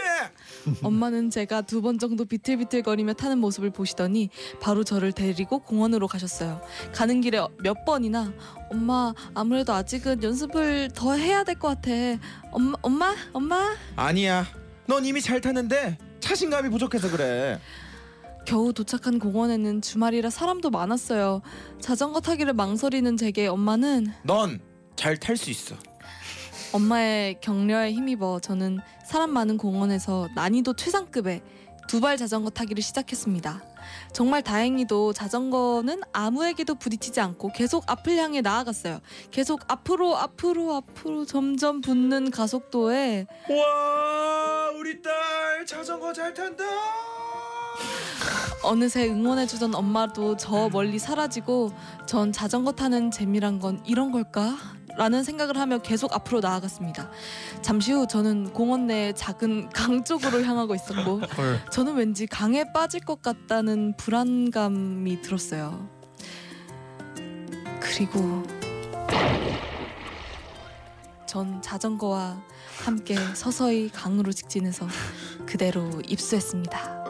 엄마는 0.82 1.30
제가 1.30 1.62
두 1.62 1.80
번 1.80 1.98
정도 1.98 2.24
비틀비틀거리며 2.24 3.14
타는 3.14 3.38
모습을 3.38 3.70
보시더니 3.70 4.28
바로 4.60 4.82
저를 4.84 5.12
데리고 5.12 5.60
공원으로 5.60 6.08
가셨어요. 6.08 6.60
가는 6.92 7.20
길에 7.20 7.40
몇번 7.62 7.97
이나 8.04 8.32
엄마 8.70 9.12
아무래도 9.34 9.72
아직은 9.72 10.22
연습을 10.22 10.90
더 10.94 11.14
해야 11.14 11.44
될 11.44 11.58
것 11.58 11.68
같아. 11.68 11.90
엄마 12.52 12.76
엄마 12.82 13.14
엄마 13.32 13.76
아니야. 13.96 14.46
넌 14.86 15.04
이미 15.04 15.20
잘 15.20 15.40
타는데 15.40 15.98
자신감이 16.20 16.68
부족해서 16.70 17.10
그래. 17.10 17.60
겨우 18.46 18.72
도착한 18.72 19.18
공원에는 19.18 19.82
주말이라 19.82 20.30
사람도 20.30 20.70
많았어요. 20.70 21.42
자전거 21.80 22.20
타기를 22.20 22.54
망설이는 22.54 23.16
제게 23.16 23.46
엄마는 23.46 24.12
넌 24.22 24.60
잘 24.96 25.16
탈 25.18 25.36
수 25.36 25.50
있어. 25.50 25.74
엄마의 26.72 27.40
격려에 27.40 27.92
힘입어 27.92 28.40
저는 28.40 28.78
사람 29.06 29.30
많은 29.30 29.56
공원에서 29.58 30.28
난이도 30.34 30.74
최상급의 30.74 31.42
두 31.88 32.00
발 32.00 32.16
자전거 32.18 32.50
타기를 32.50 32.82
시작했습니다. 32.82 33.62
정말 34.12 34.42
다행히도 34.42 35.12
자전거는 35.12 36.00
아무에게도 36.12 36.74
부딪히지 36.76 37.20
않고 37.20 37.52
계속 37.52 37.84
앞을 37.86 38.16
향해 38.16 38.40
나아갔어요. 38.40 39.00
계속 39.30 39.60
앞으로 39.68 40.16
앞으로 40.16 40.74
앞으로 40.76 41.24
점점 41.24 41.80
붙는 41.80 42.30
가속도에 42.30 43.26
와, 43.50 44.70
우리 44.78 45.00
딸 45.02 45.64
자전거 45.66 46.12
잘 46.12 46.32
탄다. 46.34 46.64
어느새 48.64 49.08
응원해주던 49.08 49.74
엄마도 49.74 50.36
저 50.36 50.68
멀리 50.68 50.98
사라지고 50.98 51.70
전 52.06 52.32
자전거 52.32 52.72
타는 52.72 53.10
재미란 53.10 53.60
건 53.60 53.80
이런 53.86 54.10
걸까? 54.10 54.56
라는 54.98 55.22
생각을 55.22 55.56
하며 55.56 55.78
계속 55.78 56.12
앞으로 56.12 56.40
나아갔습니다. 56.40 57.08
잠시 57.62 57.92
후 57.92 58.08
저는 58.08 58.52
공원 58.52 58.88
내 58.88 59.12
작은 59.12 59.70
강 59.70 60.02
쪽으로 60.02 60.42
향하고 60.42 60.74
있었고 60.74 61.20
헐. 61.38 61.60
저는 61.70 61.94
왠지 61.94 62.26
강에 62.26 62.64
빠질 62.72 63.00
것 63.00 63.22
같다는 63.22 63.96
불안감이 63.96 65.22
들었어요. 65.22 65.88
그리고 67.78 68.42
전 71.28 71.62
자전거와 71.62 72.42
함께 72.84 73.14
서서히 73.34 73.90
강으로 73.90 74.32
직진해서 74.32 74.88
그대로 75.46 75.88
입수했습니다. 76.08 77.04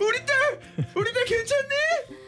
우리 0.00 0.26
딸 0.26 0.60
우리들 0.94 1.24
괜찮니? 1.24 2.23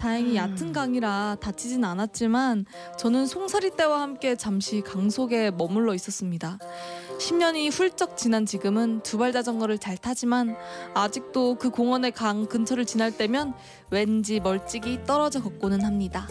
다행히 0.00 0.34
얕은 0.36 0.72
강이라 0.72 1.36
다치진 1.40 1.84
않았지만 1.84 2.64
저는 2.98 3.26
송사리 3.26 3.76
때와 3.76 4.00
함께 4.00 4.34
잠시 4.34 4.80
강 4.80 5.10
속에 5.10 5.50
머물러 5.50 5.94
있었습니다. 5.94 6.58
10년이 7.18 7.70
훌쩍 7.70 8.16
지난 8.16 8.46
지금은 8.46 9.02
두 9.02 9.20
발 9.20 9.32
자전거를 9.32 9.76
잘 9.78 9.98
타지만 9.98 10.56
아직도 10.94 11.56
그 11.56 11.68
공원의 11.68 12.12
강 12.12 12.46
근처를 12.46 12.86
지날 12.86 13.14
때면 13.14 13.52
왠지 13.90 14.40
멀찍이 14.40 15.00
떨어져 15.04 15.42
걷고는 15.42 15.84
합니다. 15.84 16.26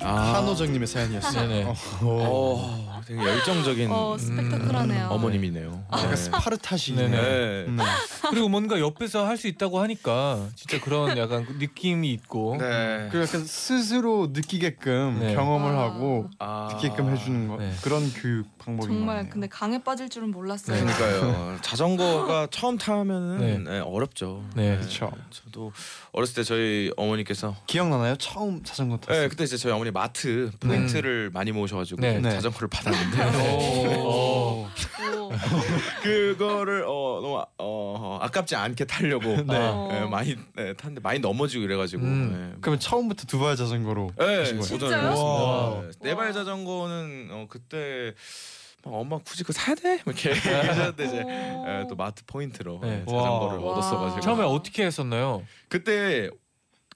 한호정님의 0.00 0.86
사연이었어요. 0.86 1.48
네네. 1.48 1.64
어, 1.64 1.74
어, 2.02 2.83
되게 3.06 3.20
열정적인 3.22 3.90
어 3.90 4.16
스펙타클하네요. 4.18 5.08
어머님이네요. 5.08 5.84
약간 5.92 6.10
네. 6.10 6.16
스파르타시네요. 6.16 7.08
네네. 7.08 7.22
네. 7.22 7.64
음. 7.68 7.78
그리고 8.30 8.48
뭔가 8.48 8.80
옆에서 8.80 9.26
할 9.26 9.34
수 9.34 9.48
있다고 9.48 9.80
하니까 9.80 10.46
진짜 10.54 10.80
그런 10.80 11.18
약간 11.18 11.44
느낌이 11.58 12.12
있고. 12.12 12.56
네. 12.58 13.08
그 13.10 13.20
약간 13.20 13.44
스스로 13.44 14.28
느끼게끔 14.32 15.18
네. 15.20 15.34
경험을 15.34 15.72
아. 15.72 15.82
하고 15.82 16.30
아. 16.38 16.68
느끼게끔 16.72 17.10
해주는 17.10 17.48
거 17.48 17.56
네. 17.56 17.72
그런 17.82 18.12
교육 18.12 18.46
방법인 18.58 18.90
것 18.90 18.94
정말. 18.94 19.28
근데 19.28 19.48
강에 19.48 19.82
빠질 19.82 20.08
줄은 20.08 20.30
몰랐어요. 20.30 20.78
그러니까요. 20.78 21.58
자전거가 21.62 22.46
처음 22.52 22.78
타면은 22.78 23.38
네. 23.38 23.58
네, 23.58 23.80
어렵죠. 23.80 24.44
네. 24.54 24.78
그쵸. 24.78 25.10
저도 25.30 25.72
어렸을 26.12 26.36
때 26.36 26.42
저희 26.44 26.92
어머니께서 26.96 27.56
기억나나요? 27.66 28.14
처음 28.16 28.62
자전거 28.62 28.96
탔을 28.98 29.14
네, 29.20 29.22
때. 29.24 29.28
그때 29.28 29.42
이제 29.44 29.56
저희 29.56 29.72
어머니 29.72 29.90
마트 29.90 30.52
포인트를 30.60 31.30
많이 31.34 31.50
모으셔가지고 31.50 32.00
네. 32.00 32.20
네. 32.20 32.30
자전거를 32.30 32.68
받 32.68 32.86
았는데 32.94 33.98
오. 33.98 34.68
오. 34.68 34.68
그거를 36.02 36.84
어 36.86 37.20
너무 37.22 37.38
아- 37.38 37.46
어, 37.58 38.18
아깝지 38.22 38.56
않게 38.56 38.84
타려고 38.84 39.24
네. 39.42 39.56
어. 39.56 39.88
네, 39.90 40.00
많이 40.06 40.36
네, 40.54 40.72
탔는데 40.74 41.00
많이 41.02 41.18
넘어지고 41.20 41.64
이래가지고 41.64 42.02
음. 42.04 42.56
그러면 42.60 42.78
처음부터 42.80 43.26
두발 43.26 43.56
자전거로 43.56 44.10
네, 44.18 44.36
하신 44.38 44.58
거예요? 44.58 44.68
도전을 44.78 44.78
진짜요? 44.78 45.10
했습니다. 45.10 45.42
와. 45.44 45.82
네, 45.82 45.88
네발 46.10 46.32
자전거는 46.32 47.28
어, 47.32 47.46
그때 47.48 48.14
막 48.84 48.94
엄마 48.94 49.18
굳이 49.18 49.42
그거 49.44 49.52
사야 49.54 49.74
돼? 49.74 50.00
뭐 50.04 50.12
이렇게 50.12 50.30
하셨는데 50.50 51.04
이제 51.04 51.22
오. 51.22 51.64
예, 51.68 51.86
또 51.88 51.96
마트 51.96 52.22
포인트로 52.26 52.80
네. 52.82 52.88
예, 52.88 52.98
자전거를 53.10 53.58
와. 53.58 53.72
얻었어가지고 53.72 54.20
처음에 54.20 54.44
어떻게 54.44 54.84
했었나요? 54.84 55.42
그때 55.68 56.28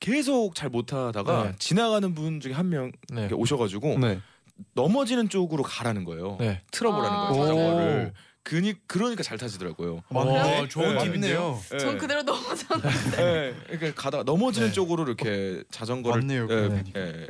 계속 0.00 0.54
잘 0.54 0.68
못하다가 0.70 1.42
네. 1.44 1.52
지나가는 1.58 2.14
분 2.14 2.40
중에 2.40 2.52
한 2.52 2.68
명 2.70 2.92
네. 3.10 3.28
오셔가지고 3.32 3.98
네. 3.98 4.20
넘어지는 4.74 5.28
쪽으로 5.28 5.62
가라는 5.62 6.04
거예요. 6.04 6.36
네. 6.40 6.62
틀어보라는 6.70 7.16
아. 7.16 7.28
거예요 7.28 7.44
자전거를. 7.46 8.12
오. 8.14 8.28
그니 8.42 8.74
그러니까 8.86 9.22
잘 9.22 9.36
타시더라고요. 9.36 10.02
맞네. 10.08 10.60
와, 10.60 10.68
좋은 10.68 10.96
네. 10.96 11.04
팁인데요. 11.04 11.60
예. 11.74 11.78
전 11.78 11.98
그대로 11.98 12.22
넘어졌는데. 12.22 13.18
예, 13.18 13.54
그러니까 13.76 14.02
가다가 14.02 14.24
넘어지는 14.24 14.68
네. 14.68 14.72
쪽으로 14.72 15.04
이렇게 15.04 15.62
자전거를 15.70 16.22
맞네요, 16.22 16.46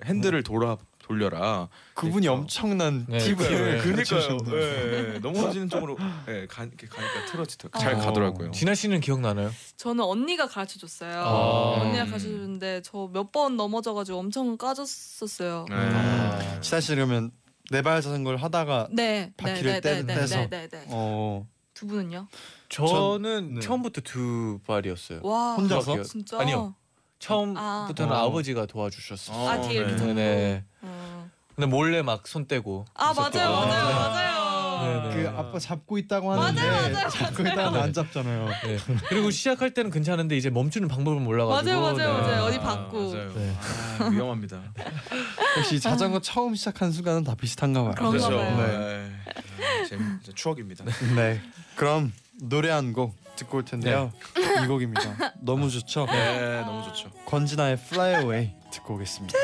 핸들을 0.04 0.42
돌아 0.44 0.76
돌려라. 1.09 1.69
그분이 1.95 2.27
그러니까. 2.27 2.33
엄청난 2.43 3.07
네. 3.09 3.19
팁을 3.19 3.37
그러니까요. 3.37 3.83
가르쳐주셨네요. 3.95 4.57
예, 4.57 5.15
예. 5.15 5.19
넘어지는 5.21 5.69
쪽으로 5.71 5.97
예, 6.29 6.47
가, 6.47 6.65
이렇게 6.65 6.87
가니까 6.87 7.25
틀어지더 7.31 7.69
잘 7.79 7.95
어. 7.95 7.99
가더라고요. 7.99 8.50
진아 8.50 8.75
씨는 8.75 9.00
기억나나요? 9.00 9.50
저는 9.77 10.05
언니가 10.05 10.47
가르쳐 10.47 10.79
줬어요. 10.79 11.19
아. 11.21 11.81
언니가 11.81 12.05
가르쳐 12.05 12.29
줬는데 12.29 12.83
저 12.83 13.09
몇 13.09 13.33
번 13.33 13.57
넘어져가지고 13.57 14.19
엄청 14.19 14.57
까졌었어요. 14.59 15.67
네. 15.71 15.75
아. 15.77 16.61
지다 16.61 16.81
씨 16.81 16.95
그러면 16.95 17.31
네발 17.71 18.00
자전거를 18.03 18.43
하다가 18.43 18.88
네, 18.93 19.33
바퀴를 19.37 19.73
네, 19.73 19.81
떼- 19.81 19.95
네, 20.03 20.03
네, 20.03 20.15
떼서. 20.15 20.37
네, 20.37 20.49
네, 20.49 20.69
네. 20.69 20.87
어두 20.91 21.87
분은요? 21.87 22.29
저는 22.69 23.55
네. 23.55 23.61
처음부터 23.61 24.03
두 24.03 24.59
발이었어요. 24.67 25.21
와, 25.23 25.55
혼자서? 25.55 26.03
진짜. 26.03 26.38
아니요. 26.41 26.75
처음부터는 27.19 28.13
아. 28.15 28.23
아. 28.25 28.31
버지가 28.31 28.67
도와주셨어요. 28.67 29.49
아, 29.49 29.61
뒤에 29.61 29.75
이렇게 29.79 29.93
네. 29.93 29.99
잡고. 29.99 30.15
네네. 30.15 30.65
어. 30.83 31.29
근데 31.55 31.67
몰래 31.67 32.03
막 32.03 32.27
손 32.27 32.47
떼고. 32.47 32.85
아 32.95 33.13
맞아요. 33.13 33.50
맞아요, 33.50 33.67
네. 33.67 33.95
맞아요. 33.95 34.39
네, 34.78 35.11
그 35.13 35.21
네. 35.23 35.26
아빠 35.28 35.59
잡고 35.59 35.99
있다고 35.99 36.28
맞아요, 36.28 36.41
하는데 36.43 36.93
맞아요, 36.93 37.09
잡고 37.11 37.43
맞아요. 37.43 37.52
있다가 37.54 37.83
안 37.83 37.93
잡잖아요. 37.93 38.49
네. 38.65 38.78
그리고 39.09 39.31
시작할 39.33 39.75
때는 39.75 39.91
괜찮은데 39.91 40.37
이제 40.37 40.50
멈추는 40.50 40.87
방법을 40.87 41.19
몰라가지고. 41.21 41.81
맞아요, 41.81 41.97
맞아요, 41.97 42.17
네. 42.21 42.23
맞아요. 42.23 42.43
어디 42.45 42.59
받고. 42.61 43.13
맞아요. 43.13 43.33
네. 43.35 43.57
아, 43.99 44.04
위험합니다. 44.04 44.63
역시 45.59 45.81
자전거 45.81 46.21
처음 46.21 46.54
시작한 46.54 46.93
순간은 46.93 47.25
다 47.25 47.35
비슷한가 47.35 47.83
봐요. 47.83 47.95
그런가 47.97 48.28
그렇죠. 48.28 48.37
봐요. 48.37 48.57
네. 48.57 49.11
아, 49.26 49.85
재밌 49.89 50.04
추억입니다. 50.37 50.85
네. 51.17 51.41
그럼 51.75 52.13
노래 52.41 52.71
한 52.71 52.93
곡 52.93 53.17
듣고 53.39 53.59
올 53.59 53.65
텐데요. 53.65 54.13
이 54.37 54.67
곡입니다. 54.67 55.35
너무 55.41 55.71
좋죠? 55.71 56.07
네, 56.07 56.61
너무 56.63 56.85
좋죠. 56.85 57.11
권진아의 57.27 57.75
Fly 57.75 58.23
Away 58.23 58.55
듣고 58.71 58.95
오겠습니다. 58.95 59.39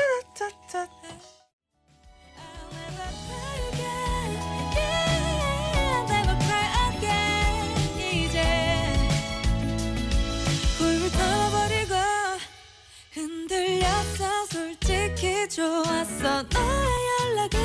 솔직히 14.49 15.47
좋았어 15.49 16.43
너의 16.43 16.89
연락이 17.21 17.57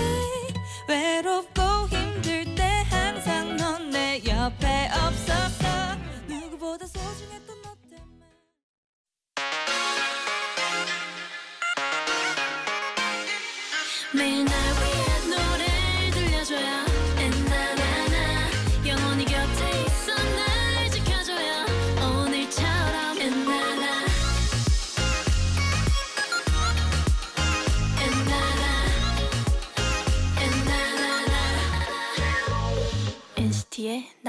외롭고 0.88 1.59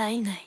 Night 0.02 0.21
night 0.21 0.40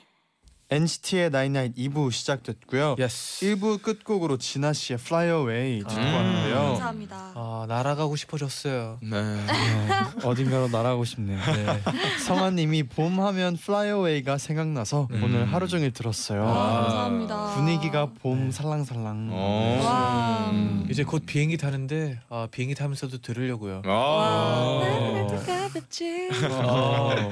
NCT의 0.69 1.29
나인나잇 1.29 1.75
2부 1.75 2.11
시작됐고요. 2.11 2.97
Yes. 2.99 3.45
1부 3.45 3.81
끝곡으로 3.81 4.37
진아 4.37 4.73
씨의 4.73 4.97
Fly 4.99 5.27
Away 5.27 5.79
듣고 5.79 5.95
음. 5.95 6.13
왔는데요. 6.13 6.55
감사합니다. 6.55 7.31
아 7.35 7.65
날아가고 7.69 8.17
싶어졌어요. 8.17 8.99
네. 9.01 9.21
네, 9.45 10.23
어딘가로 10.23 10.67
날아가고 10.69 11.05
싶네요. 11.05 11.39
네. 11.39 11.81
성아님이 12.25 12.83
봄 12.83 13.21
하면 13.21 13.53
Fly 13.53 13.87
Away가 13.87 14.37
생각나서 14.39 15.07
음. 15.11 15.23
오늘 15.23 15.53
하루 15.53 15.67
종일 15.69 15.91
들었어요. 15.91 16.43
와, 16.43 16.81
감사합니다. 16.81 17.55
분위기가 17.55 18.07
봄 18.07 18.51
살랑살랑. 18.51 19.29
어. 19.31 19.81
와. 19.85 20.49
음. 20.51 20.85
이제 20.89 21.05
곧 21.05 21.23
비행기 21.25 21.55
타는데 21.57 22.19
아 22.27 22.47
비행기 22.51 22.75
타면서도 22.75 23.19
들으려고요. 23.19 23.83
아. 23.85 23.89
와. 23.89 25.27
가볍지 25.45 26.29
아. 26.51 27.29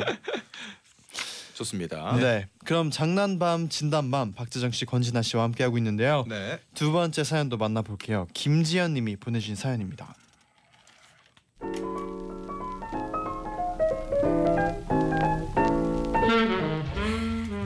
좋습니다. 1.63 2.15
네. 2.17 2.47
그럼 2.65 2.91
장난밤 2.91 3.69
진단밤 3.69 4.33
박재정 4.33 4.71
씨, 4.71 4.85
권진아 4.85 5.21
씨와 5.21 5.43
함께 5.43 5.63
하고 5.63 5.77
있는데요. 5.77 6.25
네. 6.27 6.59
두 6.73 6.91
번째 6.91 7.23
사연도 7.23 7.57
만나볼게요. 7.57 8.27
김지연 8.33 8.93
님이 8.93 9.15
보내주신 9.15 9.55
사연입니다. 9.55 10.13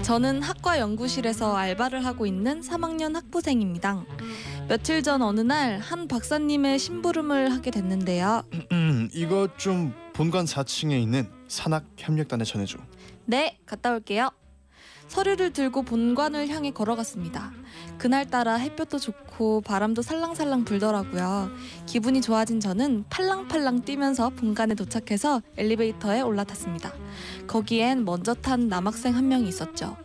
저는 0.03 0.41
학과 0.41 0.79
연구실에서 0.79 1.55
알바를 1.57 2.05
하고 2.05 2.25
있는 2.25 2.61
3학년 2.61 3.13
학부생입니다. 3.13 4.05
며칠 4.69 5.03
전 5.03 5.21
어느 5.21 5.41
날 5.41 5.79
한 5.81 6.07
박사님의 6.07 6.79
심부름을 6.79 7.51
하게 7.51 7.71
됐는데요. 7.71 8.43
음, 8.71 9.09
이거 9.13 9.49
좀 9.57 9.93
본관 10.13 10.45
4층에 10.45 11.01
있는 11.01 11.29
산학 11.47 11.85
협력단에 11.97 12.43
전해줘. 12.45 12.77
네, 13.29 13.59
갔다 13.65 13.91
올게요. 13.91 14.31
서류를 15.09 15.51
들고 15.51 15.83
본관을 15.83 16.47
향해 16.47 16.71
걸어갔습니다. 16.71 17.51
그날따라 17.97 18.55
햇볕도 18.55 18.99
좋고 18.99 19.61
바람도 19.61 20.01
살랑살랑 20.01 20.63
불더라고요. 20.63 21.49
기분이 21.85 22.21
좋아진 22.21 22.61
저는 22.61 23.03
팔랑팔랑 23.09 23.81
뛰면서 23.81 24.29
본관에 24.29 24.75
도착해서 24.75 25.41
엘리베이터에 25.57 26.21
올라탔습니다. 26.21 26.93
거기엔 27.47 28.05
먼저 28.05 28.33
탄 28.33 28.69
남학생 28.69 29.13
한 29.15 29.27
명이 29.27 29.49
있었죠. 29.49 29.97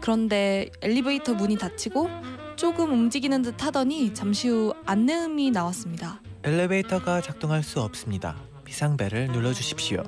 그런데 0.00 0.68
엘리베이터 0.82 1.32
문이 1.32 1.56
닫히고 1.56 2.10
조금 2.56 2.92
움직이는 2.92 3.40
듯 3.40 3.64
하더니 3.64 4.12
잠시 4.12 4.48
후 4.48 4.74
안내음이 4.84 5.50
나왔습니다. 5.50 6.20
엘리베이터가 6.44 7.22
작동할 7.22 7.62
수 7.62 7.80
없습니다. 7.80 8.36
비상벨을 8.64 9.28
눌러주십시오. 9.28 10.02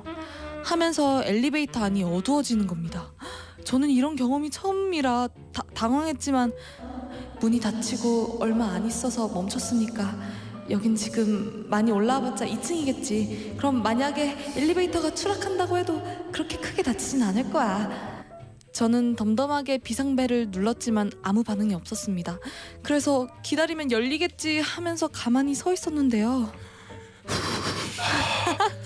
하면서 0.63 1.23
엘리베이터 1.23 1.83
안이 1.83 2.03
어두워지는 2.03 2.67
겁니다. 2.67 3.11
저는 3.63 3.89
이런 3.89 4.15
경험이 4.15 4.49
처음이라 4.49 5.29
다- 5.53 5.63
당황했지만 5.73 6.51
문이 7.39 7.59
닫히고 7.59 8.37
얼마 8.39 8.71
안 8.73 8.85
있어서 8.87 9.27
멈췄으니까 9.27 10.15
여긴 10.69 10.95
지금 10.95 11.65
많이 11.69 11.91
올라와봤자 11.91 12.45
2층이겠지. 12.45 13.57
그럼 13.57 13.81
만약에 13.81 14.53
엘리베이터가 14.55 15.13
추락한다고 15.15 15.77
해도 15.77 16.01
그렇게 16.31 16.57
크게 16.57 16.83
다치진 16.83 17.23
않을 17.23 17.49
거야. 17.51 18.19
저는 18.71 19.15
덤덤하게 19.15 19.79
비상벨을 19.79 20.49
눌렀지만 20.51 21.11
아무 21.23 21.43
반응이 21.43 21.73
없었습니다. 21.73 22.37
그래서 22.83 23.27
기다리면 23.43 23.91
열리겠지 23.91 24.59
하면서 24.59 25.07
가만히 25.07 25.55
서 25.55 25.73
있었는데요. 25.73 26.51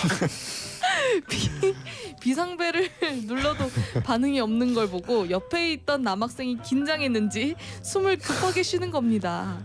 비, 1.28 1.74
비상벨을 2.20 2.90
눌러도 3.26 3.70
반응이 4.04 4.40
없는 4.40 4.74
걸 4.74 4.88
보고 4.88 5.28
옆에 5.30 5.72
있던 5.72 6.02
남학생이 6.02 6.58
긴장했는지 6.62 7.56
숨을 7.82 8.18
급하게 8.18 8.62
쉬는 8.62 8.90
겁니다. 8.90 9.58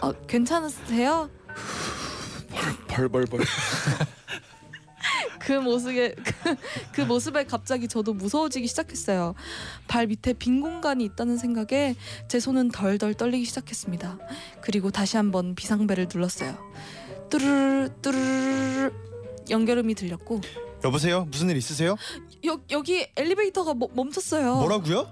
어, 0.00 0.12
괜찮으세요? 0.26 1.28
벌벌벌. 2.88 3.40
그 5.48 5.52
모습에 5.54 6.10
그, 6.14 6.56
그 6.92 7.00
모습에 7.00 7.44
갑자기 7.44 7.88
저도 7.88 8.12
무서워지기 8.12 8.66
시작했어요. 8.66 9.34
발 9.86 10.06
밑에 10.06 10.34
빈 10.34 10.60
공간이 10.60 11.04
있다는 11.06 11.38
생각에 11.38 11.96
제 12.28 12.38
손은 12.38 12.68
덜덜 12.68 13.14
떨리기 13.14 13.46
시작했습니다. 13.46 14.18
그리고 14.60 14.90
다시 14.90 15.16
한번 15.16 15.54
비상벨을 15.54 16.08
눌렀어요. 16.12 16.54
뚜루르 17.30 17.88
뚜루르 18.02 18.92
연결음이 19.48 19.94
들렸고 19.94 20.42
여보세요? 20.84 21.24
무슨 21.30 21.48
일 21.48 21.56
있으세요? 21.56 21.96
여, 22.44 22.60
여기 22.70 23.08
엘리베이터가 23.16 23.72
멈- 23.72 23.88
멈췄어요. 23.94 24.54
뭐라고요? 24.56 25.08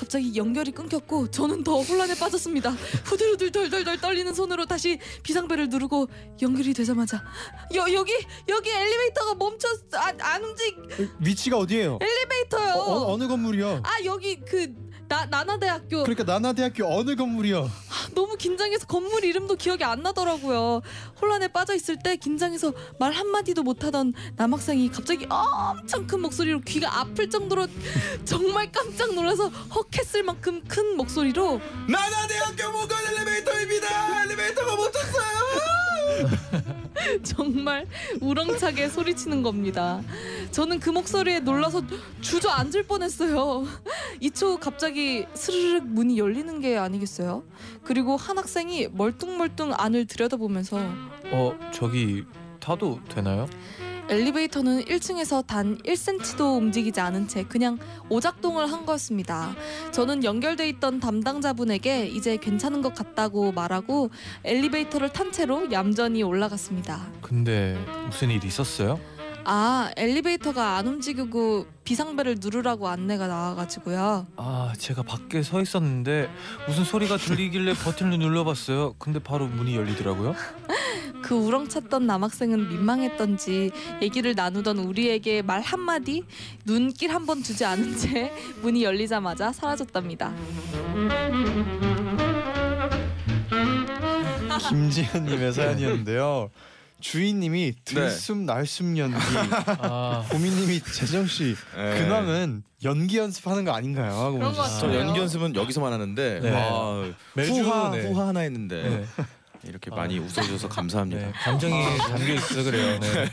갑자기 0.00 0.34
연결이 0.34 0.70
끊겼고 0.72 1.30
저는 1.30 1.62
더 1.62 1.82
혼란에 1.82 2.14
빠졌습니다. 2.14 2.70
후들후들 3.04 3.52
덜덜덜 3.52 4.00
떨리는 4.00 4.32
손으로 4.32 4.64
다시 4.64 4.98
비상벨을 5.22 5.68
누르고 5.68 6.08
연결이 6.40 6.72
되자마자 6.72 7.22
여 7.74 7.92
여기 7.92 8.10
여기 8.48 8.70
엘리베이터가 8.70 9.34
멈췄 9.34 9.94
아, 9.94 10.10
안 10.20 10.42
움직 10.42 10.74
위치가 11.20 11.58
어디예요? 11.58 11.98
엘리베이터요. 12.00 12.80
어, 12.80 13.16
느 13.18 13.28
건물이요? 13.28 13.82
아 13.84 14.04
여기 14.06 14.40
그 14.40 14.72
나, 15.10 15.26
나나대학교 15.26 16.04
그러니까 16.04 16.22
나나대학교 16.22 16.86
어느 16.86 17.16
건물이요? 17.16 17.68
너무 18.14 18.36
긴장해서 18.36 18.86
건물 18.86 19.24
이름도 19.24 19.56
기억이 19.56 19.82
안 19.82 20.04
나더라고요. 20.04 20.82
혼란에 21.20 21.48
빠져 21.48 21.74
있을 21.74 21.98
때 21.98 22.14
긴장해서 22.14 22.72
말 23.00 23.10
한마디도 23.10 23.64
못 23.64 23.82
하던 23.82 24.14
남학생이 24.36 24.88
갑자기 24.92 25.26
엄청 25.28 26.06
큰 26.06 26.20
목소리로 26.20 26.60
귀가 26.60 27.00
아플 27.00 27.28
정도로 27.28 27.66
정말 28.24 28.70
깜짝 28.70 29.12
놀라서 29.12 29.50
헉했을 29.74 30.22
만큼 30.22 30.62
큰 30.68 30.96
목소리로 30.96 31.60
나나대학교 31.88 32.70
목간 32.70 33.04
엘리베이터입니다. 33.12 34.22
엘리베이터가 34.26 34.76
멈췄어요. 34.76 35.40
정말 37.22 37.86
우렁차게 38.20 38.88
소리치는 38.88 39.42
겁니다. 39.42 40.02
저는 40.50 40.80
그 40.80 40.90
목소리에 40.90 41.40
놀라서 41.40 41.82
주저앉을 42.20 42.84
뻔했어요. 42.84 43.66
이초 44.20 44.58
갑자기 44.58 45.26
스르륵 45.34 45.86
문이 45.86 46.18
열리는 46.18 46.60
게 46.60 46.76
아니겠어요? 46.76 47.42
그리고 47.84 48.16
한 48.16 48.38
학생이 48.38 48.88
멀뚱멀뚱 48.92 49.72
안을 49.76 50.06
들여다보면서 50.06 50.78
어 51.32 51.58
저기 51.72 52.24
타도 52.60 53.00
되나요? 53.08 53.48
엘리베이터는 54.10 54.84
1층에서 54.86 55.46
단 55.46 55.78
1cm도 55.78 56.56
움직이지 56.56 57.00
않은 57.00 57.28
채 57.28 57.44
그냥 57.44 57.78
오작동을 58.08 58.70
한 58.70 58.84
거였습니다. 58.84 59.54
저는 59.92 60.24
연결돼 60.24 60.68
있던 60.70 60.98
담당자분에게 60.98 62.08
이제 62.08 62.36
괜찮은 62.36 62.82
것 62.82 62.92
같다고 62.92 63.52
말하고 63.52 64.10
엘리베이터를 64.42 65.10
탄 65.10 65.30
채로 65.30 65.70
얌전히 65.70 66.24
올라갔습니다. 66.24 67.06
근데 67.22 67.78
무슨 68.06 68.30
일 68.30 68.44
있었어요? 68.44 68.98
아 69.44 69.90
엘리베이터가 69.96 70.76
안 70.76 70.86
움직이고 70.86 71.66
비상벨을 71.84 72.36
누르라고 72.40 72.88
안내가 72.88 73.26
나와가지고요. 73.26 74.26
아 74.36 74.72
제가 74.78 75.02
밖에 75.02 75.42
서 75.42 75.60
있었는데 75.60 76.28
무슨 76.66 76.84
소리가 76.84 77.16
들리길래 77.16 77.74
버튼을 77.84 78.18
눌러봤어요. 78.18 78.94
근데 78.98 79.18
바로 79.18 79.46
문이 79.46 79.74
열리더라고요. 79.76 80.34
그 81.22 81.34
우렁찼던 81.34 82.06
남학생은 82.06 82.68
민망했던지 82.68 83.70
얘기를 84.02 84.34
나누던 84.34 84.78
우리에게 84.78 85.42
말 85.42 85.60
한마디 85.60 86.24
눈길 86.64 87.12
한번 87.14 87.42
주지 87.42 87.64
않은 87.64 87.96
채 87.96 88.32
문이 88.62 88.82
열리자마자 88.82 89.52
사라졌답니다. 89.52 90.32
김지현님의 94.68 95.52
사연이었는데요. 95.52 96.50
주인님이 97.00 97.72
네. 97.72 97.84
들숨 97.84 98.46
날숨 98.46 98.96
연기. 98.98 99.16
아 99.80 100.24
고민님이 100.30 100.80
재정 100.80 101.26
씨 101.26 101.56
네. 101.76 101.98
근황은 102.00 102.62
연기 102.84 103.18
연습하는 103.18 103.64
거 103.64 103.72
아닌가요? 103.72 104.12
하고 104.12 104.38
그런 104.38 104.52
것 104.52 104.58
보내주셨어요. 104.58 104.92
저. 104.92 104.98
연기 104.98 105.20
연습은 105.20 105.54
여기서만 105.54 105.92
하는데 105.92 106.40
네. 106.40 106.52
아, 106.54 107.12
매주, 107.34 107.52
후하 107.52 107.90
네. 107.90 108.06
후하 108.08 108.28
하나 108.28 108.40
했는데 108.40 108.82
네. 108.82 109.24
이렇게 109.64 109.90
아. 109.92 109.96
많이 109.96 110.18
웃어주셔서 110.18 110.68
감사합니다. 110.68 111.26
네, 111.26 111.32
감정이 111.32 111.74
담겨 111.98 112.32
있어 112.32 112.62
그래요. 112.62 112.98
네. 113.00 113.30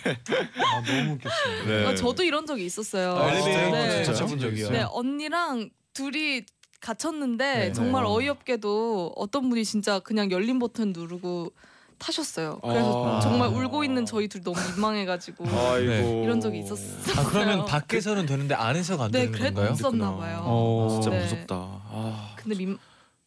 아, 0.64 0.84
너무 0.84 1.14
웃겼어요. 1.14 1.66
네. 1.66 1.86
어, 1.86 1.96
저도 1.96 2.24
이런 2.24 2.46
적이 2.46 2.66
있었어요. 2.66 3.16
아, 3.16 3.32
엘리베이터 3.32 4.12
네. 4.14 4.26
본 4.26 4.40
적이요. 4.40 4.70
네 4.70 4.86
언니랑 4.90 5.70
둘이 5.94 6.44
갇혔는데 6.80 7.56
네. 7.56 7.74
정말 7.74 8.04
네. 8.04 8.10
어이없게도 8.10 9.14
어떤 9.16 9.50
분이 9.50 9.66
진짜 9.66 10.00
그냥 10.00 10.30
열린 10.32 10.60
버튼 10.60 10.94
누르고 10.94 11.52
타셨어요. 12.00 12.60
그래서 12.62 13.18
아. 13.18 13.20
정말 13.20 13.50
울고 13.50 13.84
있는 13.84 14.06
저희 14.06 14.28
둘 14.28 14.44
너무 14.44 14.58
민망해가지고 14.76 15.46
아이고 15.48 15.88
네. 15.88 16.24
이런 16.24 16.40
적이 16.40 16.60
있었어요. 16.60 17.20
아 17.20 17.24
그러면 17.30 17.66
밖에서는 17.66 18.26
되는데 18.26 18.54
안에서가 18.56 19.06
안 19.06 19.12
네 19.12 19.32
되는 19.32 19.54
건가요? 19.54 19.74
그랬었나. 19.74 20.16
봐요. 20.16 20.42
어. 20.46 20.88
진짜 20.92 21.10
네. 21.10 21.24
무섭다. 21.24 21.56
아. 21.56 22.34
근데 22.36 22.56
민 22.56 22.78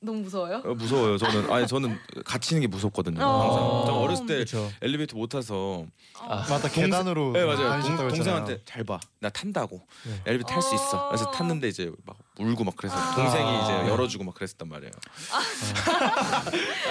너무 0.03 0.21
무서워요? 0.21 0.63
어, 0.65 0.75
무서워요. 0.75 1.19
저는 1.19 1.53
아니 1.53 1.67
저는 1.67 1.99
갇히는 2.25 2.63
게 2.63 2.67
무섭거든요. 2.69 3.23
어. 3.23 3.41
항상. 3.43 3.87
저 3.87 3.93
어렸을 4.01 4.27
때 4.27 4.35
그렇죠. 4.37 4.71
엘리베이터 4.81 5.17
못 5.17 5.27
타서 5.29 5.85
아. 6.19 6.47
맞다 6.49 6.69
계단으로 6.69 7.33
네 7.33 7.45
맞아요. 7.45 7.69
아. 7.69 7.81
동, 7.81 7.97
다니셨다고 7.97 8.09
동 8.09 8.23
생한테 8.23 8.53
했잖아요. 8.53 8.65
잘 8.65 8.85
봐. 8.85 8.99
나 9.19 9.29
탄다고. 9.29 9.83
네. 10.07 10.13
엘리베이터 10.27 10.49
탈 10.55 10.63
수 10.63 10.75
있어. 10.75 11.09
그래서 11.09 11.25
어. 11.27 11.31
탔는데 11.33 11.69
이제 11.69 11.91
막 12.07 12.17
울고 12.39 12.65
막 12.65 12.75
그래서 12.77 12.97
아. 12.97 13.15
동생이 13.15 13.45
아. 13.45 13.63
이제 13.83 13.91
열어주고 13.91 14.25
막 14.25 14.35
그랬단 14.35 14.69
말이에요. 14.69 14.93
아, 15.33 15.43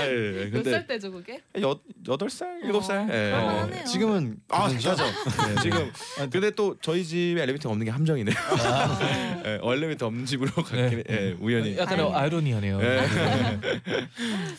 예, 0.05 0.41
예. 0.41 0.45
몇 0.45 0.51
근데 0.51 0.71
살 0.71 0.85
때죠 0.87 1.11
그게? 1.11 1.41
여 1.61 1.79
여덟 2.07 2.29
살 2.29 2.59
일곱 2.63 2.83
살. 2.83 3.03
예. 3.09 3.31
그럴만하네요. 3.31 3.85
지금은 3.85 4.37
아 4.49 4.67
괜찮죠? 4.69 5.05
진짜죠. 5.05 5.47
네. 5.55 5.61
지금 5.61 5.91
근데 6.29 6.51
또 6.51 6.75
저희 6.81 7.03
집에 7.03 7.41
엘리베이터가 7.41 7.71
없는 7.71 7.85
게 7.85 7.91
함정이네요. 7.91 8.35
예, 9.45 9.59
어, 9.61 9.73
엘리베이터 9.73 10.05
없는 10.07 10.25
집으로 10.25 10.51
갔긴 10.51 11.03
예, 11.09 11.35
우연히. 11.39 11.77
약간. 11.77 11.99
아이러니하네요. 11.99 12.79
예. 12.81 13.07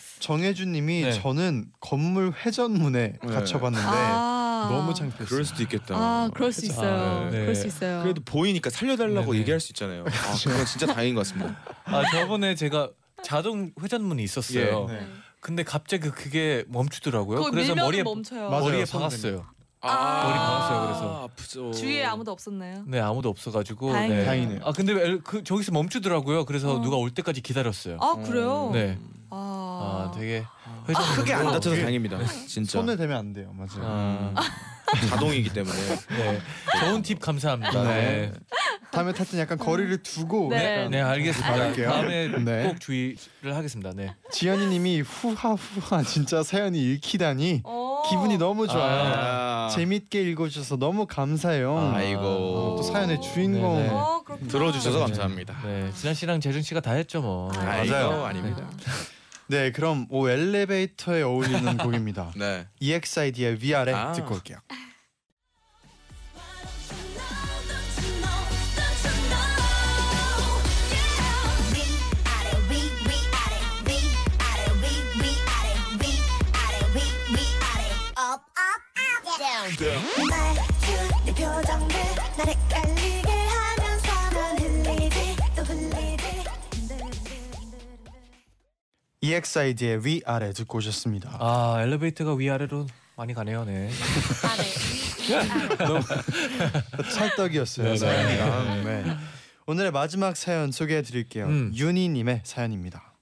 정혜준님이 0.21 1.03
네. 1.03 1.13
저는 1.13 1.67
건물 1.81 2.33
회전문에 2.33 3.15
네. 3.23 3.33
갇혀봤는데 3.33 3.87
아. 3.87 4.69
너무 4.71 4.95
창피했어요. 4.95 5.27
그럴 5.27 5.45
수도 5.45 5.63
있겠다. 5.63 5.95
아 5.97 6.31
그럴 6.33 6.53
수 6.53 6.67
있어요. 6.67 7.27
아, 7.27 7.31
네. 7.31 7.41
그럴 7.41 7.55
수 7.55 7.67
있어요. 7.67 8.03
그래도 8.03 8.21
보이니까 8.25 8.71
살려달라고 8.71 9.33
네네. 9.33 9.39
얘기할 9.41 9.59
수 9.59 9.73
있잖아요. 9.73 10.05
아, 10.07 10.35
그건 10.45 10.67
진짜 10.67 10.87
다행인 10.87 11.15
것 11.15 11.27
같습니다. 11.27 11.57
아 11.85 12.03
저번에 12.11 12.55
제가 12.55 12.91
자동 13.23 13.73
회전문이 13.83 14.23
있었어요. 14.23 14.87
예. 14.91 14.93
네. 14.95 15.07
근데 15.41 15.63
갑자기 15.63 16.11
그게 16.11 16.65
멈추더라고요. 16.69 17.39
그거 17.39 17.51
그래서 17.51 17.69
밀면 17.75 17.85
머리에 17.87 18.03
멈춰요. 18.03 18.51
맞아요. 18.51 18.65
머리에 18.65 18.85
손을 18.85 19.05
박았어요. 19.05 19.47
아. 19.81 20.23
머리 20.25 20.39
박았어요, 20.39 20.87
그래서. 20.87 21.25
아프죠. 21.25 21.71
주위에 21.73 22.05
아무도 22.05 22.31
없었나요? 22.33 22.85
네 22.87 23.01
아무도 23.01 23.31
없어가지고. 23.31 23.93
다행이네요. 23.93 24.19
네. 24.21 24.27
다행이네요. 24.27 24.61
아 24.65 24.73
근데 24.73 24.93
왜그 24.93 25.43
저기서 25.45 25.73
멈추더라고요. 25.73 26.45
그래서 26.45 26.75
어. 26.75 26.81
누가 26.83 26.97
올 26.99 27.11
때까지 27.11 27.41
기다렸어요. 27.41 27.97
아 28.01 28.17
그래요? 28.17 28.69
네. 28.75 28.99
아, 29.31 30.11
아 30.11 30.19
되게 30.19 30.45
아, 30.65 30.85
회전 30.89 31.03
크게 31.15 31.33
안 31.33 31.47
다쳐서 31.47 31.77
다행입니다. 31.77 32.19
진짜. 32.47 32.79
손을 32.79 32.97
대면 32.97 33.19
안 33.19 33.33
돼요. 33.33 33.55
맞아요. 33.57 34.33
아, 34.35 34.43
자동이기 35.09 35.51
때문에. 35.51 35.77
네. 36.09 36.41
좋은 36.81 37.03
팁 37.03 37.21
감사합니다. 37.21 37.83
네. 37.85 38.33
다음에 38.91 39.13
탈 39.13 39.25
때는 39.27 39.43
약간 39.43 39.57
거리를 39.57 40.03
두고 40.03 40.49
네. 40.51 40.79
약간 40.79 40.91
네 40.91 41.01
알겠습니다. 41.01 41.73
다음에 41.75 42.29
네. 42.45 42.69
꼭 42.69 42.81
주의를 42.81 43.55
하겠습니다. 43.55 43.93
네. 43.95 44.15
지연이 44.33 44.67
님이 44.67 45.01
후하 45.01 45.53
후하 45.53 46.03
진짜 46.03 46.43
사연이 46.43 46.95
읽히다니 46.95 47.63
어. 47.65 48.03
기분이 48.09 48.39
너무 48.39 48.67
좋아요. 48.67 49.13
아, 49.15 49.69
재밌게 49.73 50.23
읽어주셔서 50.31 50.77
너무 50.77 51.07
감사해요. 51.07 51.93
아이고. 51.95 52.21
어, 52.21 52.75
또 52.77 52.83
사연의 52.83 53.21
주인공. 53.21 53.77
네네. 53.77 53.89
어, 53.91 54.23
그렇구나. 54.25 54.51
들어주셔서 54.51 54.99
네. 54.99 55.05
감사합니다. 55.05 55.61
네. 55.65 55.91
진아 55.95 56.15
씨랑 56.15 56.41
재준 56.41 56.63
씨가 56.63 56.81
다 56.81 56.93
했죠 56.93 57.21
뭐. 57.21 57.53
아, 57.53 57.65
맞아요. 57.65 58.25
아닙니다. 58.25 58.69
네, 59.51 59.73
그럼 59.73 60.07
오 60.11 60.29
엘리베이터에 60.29 61.23
어울리는 61.23 61.77
곡입니다. 61.79 62.33
네. 62.37 62.69
EXID의 62.79 63.59
위아래 63.61 63.93
아. 63.93 64.13
듣고 64.13 64.37
올게요. 64.37 64.59
내 79.79 79.97
네 81.25 81.35
표정들 81.35 81.97
나를 82.37 82.55
끌리게 82.69 83.31
하 83.31 83.60
EXID의 89.33 90.05
위아래 90.05 90.53
듣고 90.53 90.79
오셨습니다. 90.79 91.37
아 91.39 91.79
엘리베이터가 91.83 92.35
위아래로 92.35 92.87
많이 93.17 93.35
가네요. 93.35 93.65
네. 93.65 93.91
찰떡이었어요 97.15 97.85
네, 97.87 97.93
네. 97.93 97.97
사연이랑. 97.97 98.85
네. 98.85 99.05
오늘의 99.67 99.93
마지막 99.93 100.37
사연 100.37 100.73
소개해 100.73 101.03
드릴게요. 101.03 101.47
음. 101.47 101.71
윤희 101.75 102.09
님의 102.09 102.41
사연입니다. 102.45 103.15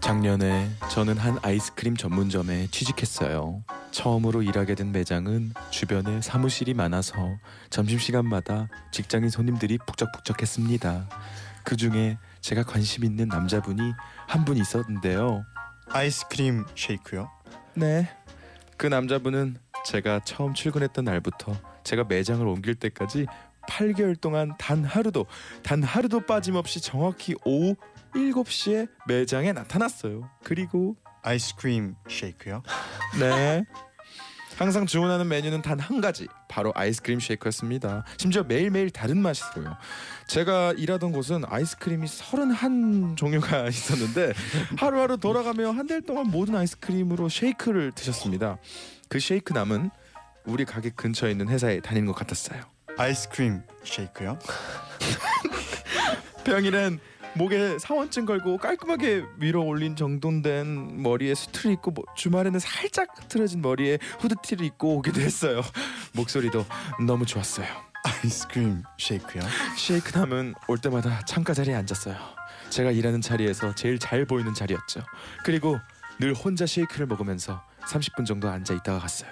작년에 0.00 0.70
저는 0.88 1.16
한 1.16 1.38
아이스크림 1.42 1.96
전문점에 1.96 2.68
취직했어요. 2.70 3.64
처음으로 4.00 4.42
일하게 4.42 4.74
된 4.74 4.92
매장은 4.92 5.54
주변에 5.70 6.20
사무실이 6.20 6.74
많아서 6.74 7.38
점심시간마다 7.70 8.68
직장인 8.92 9.30
손님들이 9.30 9.78
북적북적했습니다. 9.86 11.08
그 11.64 11.76
중에 11.76 12.18
제가 12.42 12.62
관심 12.62 13.04
있는 13.04 13.26
남자분이 13.28 13.80
한 14.26 14.44
분 14.44 14.58
있었는데요. 14.58 15.46
아이스크림 15.88 16.66
쉐이크요. 16.74 17.30
네. 17.72 18.06
그 18.76 18.86
남자분은 18.86 19.56
제가 19.86 20.20
처음 20.26 20.52
출근했던 20.52 21.06
날부터 21.06 21.56
제가 21.82 22.04
매장을 22.04 22.46
옮길 22.46 22.74
때까지 22.74 23.24
8개월 23.66 24.20
동안 24.20 24.52
단 24.58 24.84
하루도 24.84 25.24
단 25.62 25.82
하루도 25.82 26.26
빠짐없이 26.26 26.82
정확히 26.82 27.34
오후 27.46 27.74
7시에 28.14 28.88
매장에 29.08 29.52
나타났어요. 29.54 30.28
그리고 30.44 30.96
아이스크림 31.22 31.96
쉐이크요. 32.08 32.62
네. 33.18 33.64
항상 34.56 34.86
주문하는 34.86 35.28
메뉴는 35.28 35.60
단 35.62 35.76
한 35.78 36.00
가지, 36.00 36.26
바로 36.48 36.72
아이스크림 36.74 37.20
쉐이크였습니다. 37.20 38.04
심지어 38.16 38.42
매일매일 38.42 38.90
다른 38.90 39.18
맛이고요. 39.18 39.76
제가 40.26 40.72
일하던 40.78 41.12
곳은 41.12 41.42
아이스크림이 41.46 42.06
31 42.06 43.16
종류가 43.16 43.68
있었는데 43.68 44.32
하루하루 44.78 45.18
돌아가며 45.18 45.70
한 45.72 45.86
달 45.86 46.00
동안 46.02 46.28
모든 46.30 46.56
아이스크림으로 46.56 47.28
쉐이크를 47.28 47.92
드셨습니다. 47.92 48.56
그 49.08 49.20
쉐이크 49.20 49.52
남은 49.52 49.90
우리 50.46 50.64
가게 50.64 50.90
근처에 50.90 51.30
있는 51.30 51.48
회사에 51.48 51.80
다니는 51.80 52.06
것 52.06 52.14
같았어요. 52.14 52.62
아이스크림 52.96 53.60
쉐이크요. 53.84 54.38
평일엔 56.44 56.98
목에 57.36 57.78
사원증 57.78 58.24
걸고 58.24 58.56
깔끔하게 58.56 59.24
위로 59.38 59.64
올린 59.66 59.94
정돈된 59.94 61.02
머리에 61.02 61.34
수트를 61.34 61.72
입고 61.72 61.90
뭐 61.90 62.04
주말에는 62.14 62.58
살짝 62.58 63.28
틀어진 63.28 63.60
머리에 63.60 63.98
후드티를 64.20 64.64
입고 64.64 64.96
오기도 64.96 65.20
했어요. 65.20 65.60
목소리도 66.14 66.64
너무 67.06 67.26
좋았어요. 67.26 67.66
아이스크림 68.04 68.82
쉐이크요. 68.98 69.42
쉐이크 69.76 70.16
남은 70.16 70.54
올 70.68 70.78
때마다 70.78 71.20
창가 71.26 71.52
자리에 71.52 71.74
앉았어요. 71.74 72.16
제가 72.70 72.90
일하는 72.90 73.20
자리에서 73.20 73.74
제일 73.74 73.98
잘 73.98 74.24
보이는 74.24 74.54
자리였죠. 74.54 75.02
그리고 75.44 75.78
늘 76.18 76.32
혼자 76.32 76.64
쉐이크를 76.64 77.06
먹으면서 77.06 77.62
30분 77.82 78.24
정도 78.24 78.48
앉아 78.48 78.72
있다가 78.74 78.98
갔어요. 78.98 79.30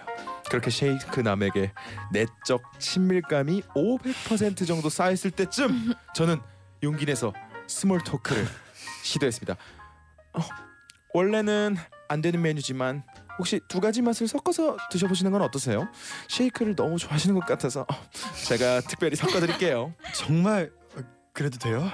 그렇게 0.51 0.71
쉐이크 0.71 1.21
남에게 1.21 1.73
내적 2.13 2.79
친밀감이 2.79 3.63
500% 3.75 4.67
정도 4.67 4.91
쌓였을 4.91 5.31
때쯤 5.31 5.95
저는 6.15 6.39
용기 6.83 7.07
내서 7.07 7.33
small 7.67 8.01
talk를 8.03 8.47
시도했습니다. 9.03 9.57
어, 10.35 10.41
원래는 11.13 11.77
안 12.09 12.21
되는 12.21 12.41
메뉴지만 12.43 13.03
혹시 13.39 13.61
두 13.69 13.81
가지 13.81 14.03
맛을 14.03 14.29
섞어서 14.29 14.77
드셔보시는 14.91 15.33
건 15.33 15.43
어떠세요? 15.43 15.89
쉐이크를 16.29 16.77
너무 16.77 16.99
좋아하시는 16.99 17.35
것 17.35 17.47
같아서 17.47 17.83
어, 17.83 18.11
제가 18.47 18.81
특별히 18.83 19.17
섞어드릴게요. 19.17 19.95
정말 20.15 20.71
어, 20.97 21.01
그래도 21.33 21.59
돼요? 21.59 21.91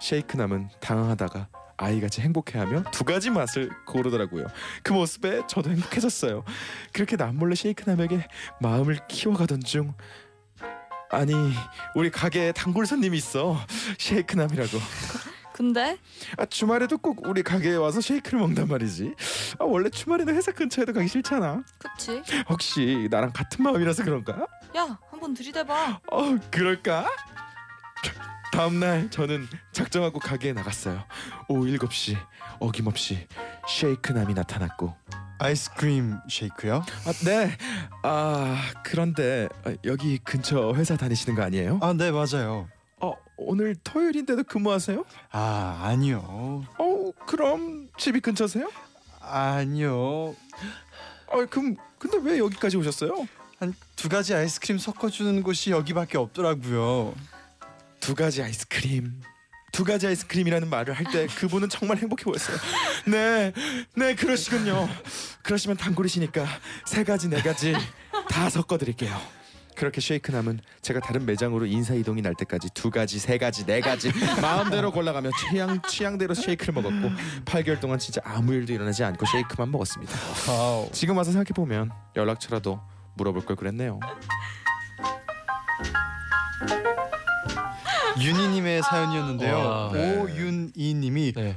쉐이크 0.00 0.36
남은 0.36 0.70
당황하다가 0.80 1.48
아이같이 1.76 2.20
행복해하며 2.22 2.84
두 2.90 3.04
가지 3.04 3.30
맛을 3.30 3.70
고르더라고요. 3.86 4.46
그 4.82 4.92
모습에 4.92 5.42
저도 5.46 5.70
행복해졌어요. 5.70 6.44
그렇게 6.92 7.16
남몰래 7.16 7.54
쉐이크 7.54 7.88
남에게 7.88 8.26
마음을 8.60 8.98
키워가던 9.08 9.60
중 9.60 9.94
아니 11.10 11.32
우리 11.94 12.10
가게에 12.10 12.52
단골 12.52 12.86
손님이 12.86 13.16
있어 13.18 13.58
쉐이크 13.98 14.36
남이라고 14.36 14.78
근데 15.52 15.98
아, 16.36 16.44
주말에도 16.46 16.98
꼭 16.98 17.26
우리 17.26 17.42
가게에 17.42 17.74
와서 17.74 18.00
쉐이크를 18.00 18.38
먹단 18.38 18.68
말이지 18.68 19.14
아, 19.58 19.64
원래 19.64 19.90
주말에는 19.90 20.34
회사 20.36 20.52
근처에도 20.52 20.92
가기 20.92 21.08
싫잖아 21.08 21.64
그치? 21.78 22.22
혹시 22.48 23.08
나랑 23.10 23.32
같은 23.32 23.64
마음이라서 23.64 24.04
그런가? 24.04 24.46
야 24.76 24.98
한번 25.10 25.34
들이대봐. 25.34 26.00
어 26.12 26.38
그럴까? 26.50 27.10
다음날 28.52 29.10
저는 29.10 29.48
작정하고 29.72 30.20
가게에 30.20 30.52
나갔어요 30.52 31.04
오후 31.48 31.66
7시 31.66 32.16
어김없이 32.60 33.26
쉐이크 33.68 34.12
남이 34.12 34.34
나타났고 34.34 34.94
아이스크림 35.38 36.18
쉐이크요. 36.28 36.84
아, 37.06 37.12
네. 37.24 37.56
아 38.02 38.72
그런데 38.82 39.48
아, 39.64 39.74
여기 39.84 40.18
근처 40.18 40.72
회사 40.74 40.96
다니시는 40.96 41.36
거 41.36 41.42
아니에요? 41.42 41.78
아, 41.82 41.92
네 41.92 42.10
맞아요. 42.10 42.68
어 43.00 43.14
오늘 43.36 43.76
토요일인데도 43.76 44.44
근무하세요? 44.44 45.04
아, 45.30 45.80
아니요. 45.84 46.64
어 46.78 47.10
그럼 47.26 47.88
집이 47.98 48.20
근처세요? 48.20 48.70
아니요. 49.20 50.34
어 51.26 51.46
그럼 51.50 51.76
근데 51.98 52.18
왜 52.22 52.38
여기까지 52.38 52.76
오셨어요? 52.76 53.26
한 53.58 53.74
두 53.96 54.08
가지 54.08 54.32
아이스크림 54.32 54.78
섞어 54.78 55.10
주는 55.10 55.42
곳이 55.42 55.72
여기밖에 55.72 56.18
없더라고요. 56.18 57.14
두 57.98 58.14
가지 58.14 58.40
아이스크림. 58.44 59.20
두 59.72 59.84
가지 59.84 60.06
아이스크림이라는 60.06 60.68
말을 60.68 60.94
할 60.94 61.04
때 61.12 61.26
그분은 61.26 61.68
정말 61.68 61.96
행복해 61.98 62.24
보였어요. 62.24 62.56
네, 63.06 63.52
네 63.94 64.14
그러시군요. 64.14 64.88
그러시면 65.42 65.76
단골이시니까 65.76 66.46
세 66.86 67.04
가지 67.04 67.28
네 67.28 67.40
가지 67.40 67.74
다 68.28 68.50
섞어드릴게요. 68.50 69.18
그렇게 69.74 70.00
쉐이크 70.00 70.32
남은 70.32 70.58
제가 70.82 70.98
다른 70.98 71.24
매장으로 71.24 71.64
인사 71.66 71.94
이동이 71.94 72.20
날 72.20 72.34
때까지 72.34 72.68
두 72.74 72.90
가지, 72.90 73.20
세 73.20 73.38
가지, 73.38 73.64
네 73.64 73.80
가지 73.80 74.10
마음대로 74.42 74.90
골라가며 74.90 75.30
취향 75.38 75.80
취향대로 75.82 76.34
쉐이크를 76.34 76.74
먹었고 76.74 77.10
8개월 77.44 77.78
동안 77.80 77.98
진짜 78.00 78.20
아무 78.24 78.52
일도 78.54 78.72
일어나지 78.72 79.04
않고 79.04 79.24
쉐이크만 79.24 79.70
먹었습니다. 79.70 80.12
지금 80.92 81.16
와서 81.16 81.30
생각해 81.30 81.50
보면 81.54 81.92
연락처라도 82.16 82.80
물어볼 83.16 83.44
걸 83.46 83.54
그랬네요. 83.56 84.00
윤희님의 88.20 88.82
사연이었는데요. 88.82 89.56
와. 89.56 89.88
오윤희님이 89.92 91.32
네. 91.32 91.56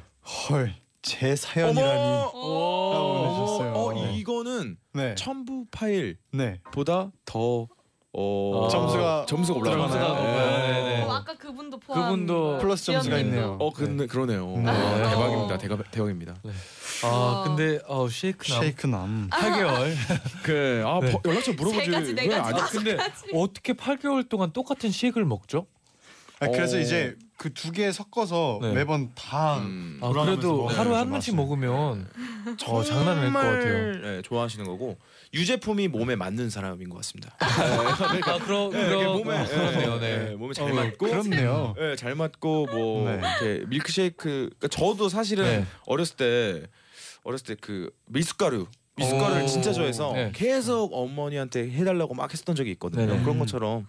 헐 0.49 0.73
제 1.01 1.35
사연이라니. 1.35 1.99
어머! 2.31 2.31
보내주셨어요. 2.31 3.73
어, 3.75 4.11
이거는 4.13 4.77
네. 4.93 5.15
첨부 5.15 5.65
파일보다 5.71 7.03
네. 7.05 7.11
더 7.25 7.67
어, 8.13 8.65
아, 8.65 8.69
점수가 8.69 9.25
점수가 9.27 9.59
올라가나요? 9.59 10.13
네, 10.15 10.83
네. 10.97 11.03
어, 11.03 11.11
아까 11.13 11.33
그분도 11.35 11.79
포함. 11.79 12.03
그분도 12.03 12.59
플러스 12.59 12.85
점수가 12.87 13.15
지연님도. 13.15 13.35
있네요. 13.37 13.57
어, 13.59 13.71
근데 13.73 14.05
그러네요. 14.05 14.45
네. 14.57 14.69
아, 14.69 15.09
대박입니다. 15.09 15.57
대박 15.57 15.91
대박입니다. 15.91 16.35
아 17.03 17.07
와. 17.07 17.43
근데 17.45 17.79
어 17.87 18.07
쉐이크 18.07 18.47
남 18.51 18.61
쉐이크 18.61 18.87
남. 18.87 19.29
8개월. 19.31 19.93
그 20.43 20.83
아, 20.85 20.99
네. 21.01 21.11
버- 21.13 21.21
연락처 21.25 21.53
물어보지. 21.53 21.85
세 21.85 21.91
가지, 21.91 22.13
네왜 22.13 22.27
가지 22.37 22.53
안- 22.53 22.61
아 22.61 22.65
근데 22.67 22.97
어떻게 23.33 23.73
8개월 23.73 24.27
동안 24.29 24.51
똑같은 24.51 24.91
쉐이크를 24.91 25.25
먹죠? 25.25 25.65
아, 26.41 26.47
그래서 26.47 26.77
어. 26.77 26.79
이제 26.79 27.15
그 27.37 27.49
두 27.53 27.71
개 27.71 27.91
섞어서 27.91 28.59
네. 28.61 28.71
매번 28.73 29.09
다 29.15 29.57
음. 29.57 29.97
아 30.01 30.07
돌아가면서 30.09 30.41
그래도 30.41 30.67
하루에 30.67 30.95
한. 30.95 31.09
번씩 31.09 31.35
먹으면 31.35 32.07
어 32.67 32.83
장난 32.83 33.17
아닐 33.17 33.33
것 33.33 33.39
같아요. 33.39 33.99
네, 34.01 34.21
좋아하시는 34.21 34.63
거고 34.65 34.97
유제품이 35.33 35.87
몸에 35.87 36.15
맞는 36.15 36.51
사람인 36.51 36.89
것 36.89 36.97
같습니다. 36.97 37.35
아 37.41 38.37
그러 38.45 38.69
네, 38.71 38.85
그러 38.89 39.13
몸에 39.13 39.43
그렇네요. 39.45 39.99
네, 39.99 40.17
네. 40.29 40.35
몸에 40.35 40.53
잘 40.53 40.71
어, 40.71 40.75
맞고 40.75 41.05
그렇네요. 41.07 41.73
네, 41.77 41.95
잘 41.95 42.13
맞고 42.13 42.67
뭐 42.67 43.09
네. 43.09 43.19
이렇게 43.41 43.65
밀크쉐이크 43.67 44.23
그러니까 44.59 44.67
저도 44.67 45.09
사실은 45.09 45.43
네. 45.45 45.65
어렸을 45.87 46.17
때 46.17 46.67
어렸을 47.23 47.55
때그 47.55 47.89
미숫가루 48.05 48.67
미숫가루를 48.97 49.43
오. 49.43 49.47
진짜 49.47 49.71
좋아해서 49.71 50.11
네. 50.13 50.31
계속 50.33 50.93
어머니한테 50.93 51.71
해달라고 51.71 52.13
막 52.13 52.31
했었던 52.31 52.55
적이 52.55 52.71
있거든요. 52.71 53.05
네네. 53.05 53.21
그런 53.23 53.39
것처럼 53.39 53.87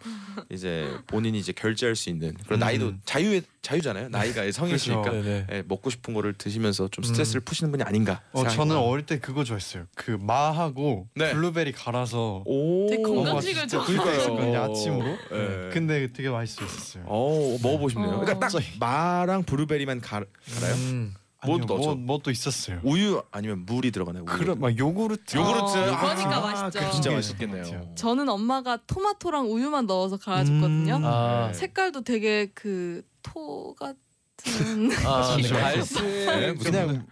이제 0.48 0.88
본인이 1.08 1.38
이제 1.38 1.52
결제할 1.52 1.96
수 1.96 2.08
있는 2.08 2.34
그런 2.44 2.58
음. 2.58 2.60
나이도 2.60 2.92
자유의 3.04 3.42
자유잖아요. 3.62 4.08
나이가 4.10 4.50
성이시니까 4.50 5.02
그렇죠. 5.02 5.22
네네. 5.22 5.46
예, 5.50 5.62
먹고 5.66 5.90
싶은 5.90 6.14
거를 6.14 6.34
드시면서 6.34 6.88
좀 6.88 7.04
스트레스를 7.04 7.40
푸시는 7.40 7.70
분이 7.72 7.82
아닌가. 7.82 8.22
어. 8.32 8.46
저는 8.46 8.76
어릴 8.76 9.04
때 9.04 9.18
그거 9.18 9.42
좋아했어요. 9.44 9.86
그 9.96 10.12
마하고 10.12 11.08
네. 11.16 11.32
블루베리 11.32 11.72
갈아서 11.72 12.42
오 12.46 12.88
되게 12.88 13.02
건강식을. 13.02 13.66
그러니까요. 13.66 14.62
아침으로. 14.62 15.06
예. 15.32 15.70
근데 15.72 16.12
되게 16.12 16.28
맛있었어요. 16.28 17.04
어 17.06 17.58
싶네요. 17.88 18.08
어. 18.08 18.20
그러니까 18.20 18.38
딱 18.38 18.52
마랑 18.78 19.42
블루베리만 19.42 20.00
가, 20.00 20.24
갈아요? 20.54 20.74
음. 20.74 21.14
아니요, 21.42 21.58
넣었죠? 21.66 21.86
뭐, 21.88 21.94
뭐또 21.96 22.30
있었어요. 22.30 22.80
우유 22.84 23.22
아니면 23.30 23.64
물이 23.66 23.90
들어가나요? 23.90 24.24
우유. 24.28 24.38
그런 24.38 24.60
막 24.60 24.76
요구르트. 24.78 25.36
요구르트. 25.36 25.76
어, 25.78 25.92
아, 25.94 26.14
그러니까 26.14 26.36
아, 26.36 26.40
맛있죠. 26.40 26.78
그게 26.80 26.90
진짜 26.92 27.10
맛있겠네요. 27.12 27.92
저는 27.96 28.28
엄마가 28.28 28.78
토마토랑 28.86 29.50
우유만 29.50 29.86
넣어서 29.86 30.16
갈아줬거든요. 30.16 30.96
음. 30.96 31.04
아, 31.04 31.46
네. 31.48 31.54
색깔도 31.54 32.02
되게 32.02 32.46
그 32.54 33.02
토 33.22 33.72
같은 33.74 34.90
아 35.06 35.36
네, 35.40 35.48
갈색 35.48 36.02
네, 36.04 36.54
그냥 36.54 37.06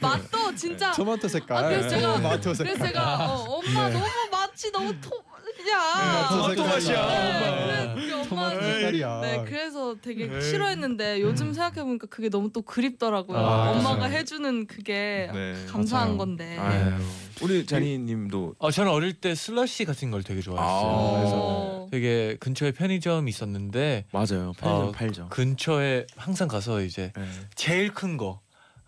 맛도 0.00 0.52
진짜 0.56 0.90
토마토 0.90 1.28
색깔. 1.28 1.56
아, 1.64 1.68
그래서 1.68 1.88
제가- 1.96 2.16
토마토 2.16 2.54
색깔. 2.54 2.74
그래서 2.74 2.84
제가 2.92 3.32
어, 3.32 3.44
엄마 3.44 3.88
네. 3.88 3.92
너무 3.94 4.04
맛이 4.32 4.72
너무 4.72 5.00
토 5.00 5.22
그냥 5.62 6.28
토마토 6.28 6.64
맛이야. 6.64 7.06
네, 7.06 7.94
그래서 7.94 8.16
엄마 8.16 8.24
토마토 8.28 8.62
색깔이야. 8.62 9.20
네, 9.20 9.44
그래서 9.46 9.96
되게 10.00 10.24
에이. 10.24 10.42
싫어했는데 10.42 11.20
요즘 11.20 11.52
생각해 11.52 11.84
보니까 11.84 12.06
그게 12.08 12.28
너무 12.28 12.50
또 12.52 12.62
그립더라고요. 12.62 13.38
아, 13.38 13.70
엄마가 13.70 13.96
그렇죠. 14.08 14.16
해주는 14.16 14.66
그게 14.66 15.30
네. 15.32 15.54
감사한 15.68 16.08
맞아요. 16.08 16.18
건데. 16.18 16.58
아유. 16.58 16.92
우리 17.42 17.66
자니 17.66 17.98
님도 17.98 18.54
어, 18.58 18.70
저는 18.70 18.90
어릴 18.92 19.14
때 19.14 19.34
슬러시 19.34 19.84
같은 19.84 20.10
걸 20.10 20.22
되게 20.22 20.40
좋아했어요. 20.40 20.90
아. 20.90 21.18
그래서 21.18 21.36
어. 21.36 21.88
되게 21.90 22.36
근처에 22.40 22.72
편의점이 22.72 23.28
있었는데 23.28 24.04
맞아요. 24.12 24.52
편의점 24.56 24.88
어, 24.88 24.92
팔죠. 24.92 25.28
근처에 25.30 26.06
항상 26.16 26.48
가서 26.48 26.82
이제 26.82 27.12
네. 27.16 27.24
제일 27.54 27.92
큰 27.92 28.16
거, 28.16 28.40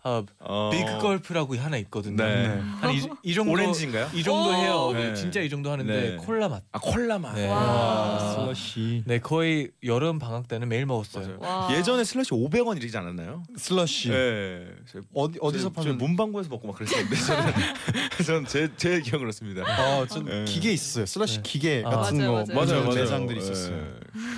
어, 0.07 0.23
어. 0.39 0.69
비그 0.71 0.99
걸프라고 0.99 1.57
하나 1.57 1.77
있거든요. 1.77 2.23
네. 2.23 2.59
한이 2.79 3.01
이 3.23 3.33
정도 3.33 3.51
오렌지인가요? 3.53 4.07
이 4.13 4.21
정도 4.21 4.49
오. 4.49 4.53
해요. 4.53 4.91
네, 4.93 5.07
네. 5.09 5.15
진짜 5.15 5.41
이 5.41 5.49
정도 5.49 5.71
하는데 5.71 5.91
네. 6.11 6.15
콜라 6.17 6.47
맛. 6.47 6.61
아 6.71 6.79
콜라 6.79 7.17
맛. 7.17 7.33
네. 7.33 7.49
와. 7.49 8.35
슬러시. 8.35 9.01
네, 9.07 9.19
거의 9.19 9.71
여름 9.83 10.19
방학 10.19 10.47
때는 10.47 10.69
매일 10.69 10.85
먹었어요. 10.85 11.39
예전에 11.71 12.03
슬러시 12.03 12.29
500원 12.31 12.77
이러지 12.77 12.95
않았나요? 12.95 13.41
슬러시. 13.57 14.09
네. 14.09 14.67
어디 15.15 15.39
어디서 15.41 15.71
파는? 15.71 15.97
문방구에서 15.97 16.49
먹고 16.49 16.67
막 16.67 16.75
그랬었는데 16.77 17.15
저는 17.15 17.53
저는 18.25 18.45
제, 18.45 18.69
제 18.77 19.01
기억은 19.01 19.21
그렇습니다. 19.21 19.63
어, 19.63 20.05
전 20.05 20.25
네. 20.25 20.45
기계 20.45 20.71
있어요. 20.71 21.07
슬러시 21.07 21.37
네. 21.37 21.41
기계 21.43 21.83
아. 21.83 21.89
같은 21.89 22.17
맞아요, 22.19 22.45
거 22.45 22.53
맞아요. 22.53 22.83
맞아요, 22.83 22.93
매장들이 22.95 23.39
네. 23.39 23.43
있었어요. 23.43 23.75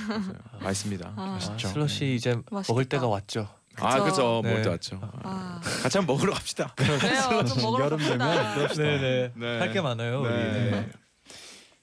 맞아요. 0.08 0.34
맛있습니다. 0.62 1.10
아. 1.10 1.22
아, 1.22 1.26
맛있죠. 1.34 1.68
슬러시 1.68 2.16
이제 2.16 2.30
맛있겠다. 2.50 2.72
먹을 2.74 2.86
때가 2.86 3.08
왔죠. 3.08 3.50
아 3.80 4.04
그죠. 4.04 4.42
네. 4.44 4.50
먹을 4.50 4.64
때 4.64 4.70
왔죠. 4.70 5.00
아. 5.24 5.62
같이 5.84 5.98
한번 5.98 6.16
먹으러 6.16 6.34
갑시다. 6.34 6.74
그래요. 6.76 7.44
좀 7.46 7.62
먹으러 7.62 7.86
여름 7.86 7.98
되면 8.00 8.18
갑시다. 8.20 8.84
네네. 8.84 9.32
네. 9.36 9.60
할 9.60 9.72
게 9.74 9.82
많아요. 9.82 10.22
우리. 10.22 10.30
네. 10.30 10.72
네. 10.72 10.90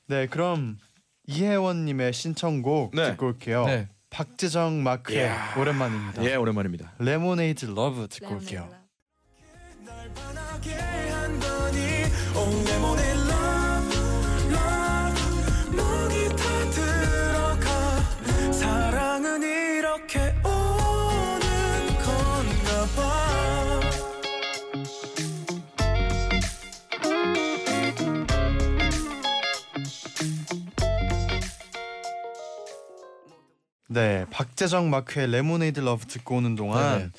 네, 0.06 0.26
그럼 0.26 0.78
이혜원님의 1.26 2.12
신청곡 2.12 2.94
네. 2.94 3.10
듣고 3.12 3.26
올게요. 3.28 3.66
네. 3.66 3.88
박재정 4.10 4.82
마크의 4.82 5.18
이야. 5.20 5.54
오랜만입니다. 5.58 6.24
예 6.24 6.34
오랜만입니다. 6.36 6.92
Lemonade 6.98 7.66
Love 7.66 8.06
듣고 8.08 8.34
올게요. 8.34 8.68
날 9.84 10.12
반하게 10.14 10.74
한 10.74 11.40
거니 11.40 11.78
lemonade 12.34 12.74
love 12.74 13.13
네, 33.94 34.26
박재정 34.30 34.90
마크의 34.90 35.30
레모네이드 35.30 35.78
러브 35.78 36.04
듣고 36.06 36.36
오는 36.38 36.56
동안 36.56 36.98
네네. 36.98 37.10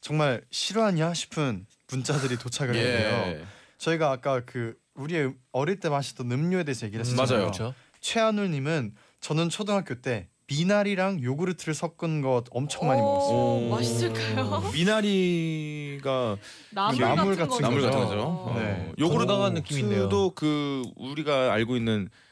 정말 0.00 0.40
실화냐 0.50 1.12
싶은 1.12 1.66
문자들이 1.90 2.38
도착을 2.38 2.74
했는데요. 2.74 3.38
예. 3.38 3.44
저희가 3.76 4.10
아까 4.10 4.40
그 4.46 4.74
우리의 4.94 5.34
어릴 5.52 5.78
때 5.78 5.90
마셨던 5.90 6.32
음료에 6.32 6.64
대해서 6.64 6.86
얘기를 6.86 7.04
했었잖아요. 7.04 7.28
맞아요. 7.28 7.50
그렇죠. 7.50 7.74
최한울님은 8.00 8.94
저는 9.20 9.50
초등학교 9.50 10.00
때 10.00 10.28
미나리랑 10.48 11.22
요구르트를 11.22 11.74
섞은 11.74 12.22
거 12.22 12.42
엄청 12.50 12.88
많이 12.88 13.00
먹었어요. 13.00 13.36
오, 13.36 13.68
맛있을까요? 13.68 14.70
미나리가 14.72 16.36
나물, 16.70 17.00
나물 17.00 17.36
같은 17.36 17.36
같은 17.36 17.48
거죠. 17.48 17.60
나물 17.62 17.82
같은 17.82 17.98
거죠. 18.00 18.20
어. 18.22 18.54
네. 18.58 18.92
요구르트 18.98 19.26
건강한 19.26 19.54
느낌인데요. 19.54 20.08
도그 20.08 20.82
우리가 20.96 21.52
알고 21.52 21.76
있는 21.76 22.08
그 22.08 22.31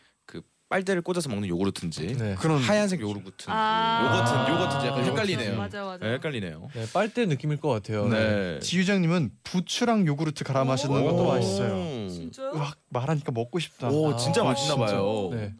빨대를 0.71 1.03
꽂아서 1.03 1.29
먹는 1.29 1.49
요구르트인지 1.49 2.17
네. 2.17 2.37
그런 2.39 2.59
하얀색 2.61 3.01
요구르트인지 3.01 3.47
아. 3.49 4.07
요거트 4.07 4.53
요거트인지 4.53 4.87
약간 4.87 5.01
요거트. 5.01 5.11
헷갈리네요. 5.11 5.57
맞아 5.59 5.85
맞아. 5.85 6.07
네, 6.07 6.13
헷갈리네요. 6.15 6.69
네, 6.73 6.85
빨대 6.95 7.27
느낌일 7.27 7.57
것 7.61 7.69
같아요. 7.71 8.07
네. 8.09 8.61
지유정님은 8.61 9.33
부추랑 9.43 10.07
요구르트 10.07 10.45
갈아 10.45 10.65
마시는 10.65 11.05
것도 11.05 11.25
오. 11.25 11.29
맛있어요. 11.29 12.09
진짜요? 12.09 12.53
말하니까 12.89 13.33
먹고 13.33 13.59
싶다. 13.59 13.89
오 13.91 14.13
아, 14.13 14.17
진짜 14.17 14.43
오, 14.43 14.45
맛있나 14.45 14.75
진짜. 14.77 14.93
봐요. 14.93 15.31
네. 15.33 15.55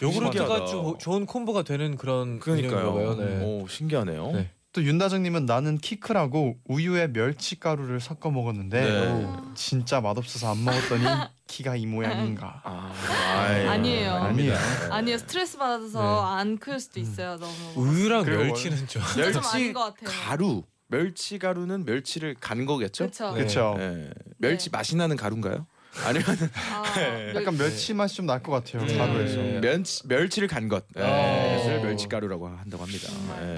요구르트가 0.00 0.64
좋은 0.98 1.26
콤보가 1.26 1.64
되는 1.64 1.96
그런 1.96 2.38
그러니까요. 2.38 2.80
인형인가 2.80 3.16
봐요. 3.16 3.28
네. 3.28 3.44
오 3.44 3.66
신기하네요. 3.66 4.30
네. 4.32 4.50
또 4.72 4.82
윤다정님은 4.82 5.44
나는 5.44 5.76
키크라고 5.76 6.56
우유에 6.66 7.12
멸치 7.12 7.60
가루를 7.60 8.00
섞어 8.00 8.30
먹었는데 8.30 8.80
네. 8.80 9.12
오, 9.12 9.52
진짜 9.54 10.00
맛없어서 10.00 10.50
안 10.52 10.64
먹었더니 10.64 11.04
키가 11.46 11.76
이 11.76 11.84
모양인가. 11.84 12.62
아, 12.64 12.90
아이, 13.36 13.66
아니에요. 13.66 14.14
아닙니다. 14.14 14.58
아니요 14.90 15.18
스트레스 15.18 15.58
받아서 15.58 16.24
안 16.24 16.56
클 16.58 16.80
수도 16.80 17.00
있어요 17.00 17.36
너무. 17.38 17.52
우유랑 17.76 18.24
그리고 18.24 18.44
멸치는 18.44 18.76
좀 18.86 19.02
진짜 19.02 19.32
좀 19.32 19.42
아닌 19.44 19.64
멸치 19.66 19.72
것 19.74 19.80
같아요. 19.80 20.08
가루 20.24 20.62
멸치 20.88 21.38
가루는 21.38 21.84
멸치를 21.84 22.36
간 22.40 22.64
거겠죠? 22.64 23.04
그렇죠. 23.04 23.28
네. 23.32 23.34
그렇죠. 23.40 23.76
예. 23.78 24.10
멸치 24.38 24.70
맛이 24.70 24.96
나는 24.96 25.16
가루인가요? 25.16 25.66
아니면 26.06 26.24
아, 26.72 26.82
네. 26.96 27.32
약간 27.34 27.58
멸치 27.58 27.92
맛이 27.92 28.16
좀 28.16 28.24
날 28.26 28.42
것 28.42 28.52
같아요. 28.52 28.86
네. 28.86 28.96
가루에서. 28.96 29.36
네. 29.36 29.60
멸치 29.60 30.06
멸치를 30.06 30.48
간 30.48 30.68
것. 30.68 30.84
예. 30.96 31.02
어. 31.92 31.96
그래서 31.96 32.02
멸치 32.02 32.08
가루라고 32.08 32.48
한다고 32.48 32.82
합니다. 32.82 33.08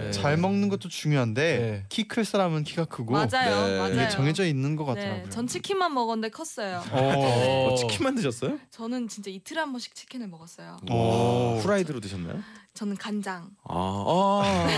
예. 0.07 0.11
잘 0.11 0.37
먹는 0.37 0.68
것도 0.68 0.88
중요한데 0.88 1.59
네. 1.59 1.85
키클 1.88 2.25
사람은 2.25 2.64
키가 2.64 2.87
크고 2.87 3.12
맞아요, 3.12 3.29
네. 3.66 3.79
맞아요. 3.79 3.94
이게 3.94 4.09
정해져 4.09 4.44
있는 4.44 4.77
것 4.77 4.85
네, 4.94 5.01
같더라고요. 5.03 5.31
전 5.31 5.47
치킨만 5.47 5.94
먹었는데 5.94 6.31
컸어요. 6.31 6.83
어. 6.90 7.68
어, 7.70 7.75
치킨만 7.77 8.14
드셨어요? 8.16 8.59
저는 8.70 9.09
진짜 9.09 9.31
이틀에 9.31 9.59
한 9.61 9.73
번씩 9.73 9.94
치킨을 9.94 10.29
먹었어요. 10.29 10.79
오. 10.90 10.94
와, 10.94 11.61
후라이드로 11.61 12.01
드셨나요? 12.01 12.40
저는 12.75 12.97
간장. 12.97 13.51
아, 13.68 13.75
아 14.07 14.68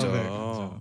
진짜. 0.00 0.12
네, 0.12 0.22
간장. 0.28 0.80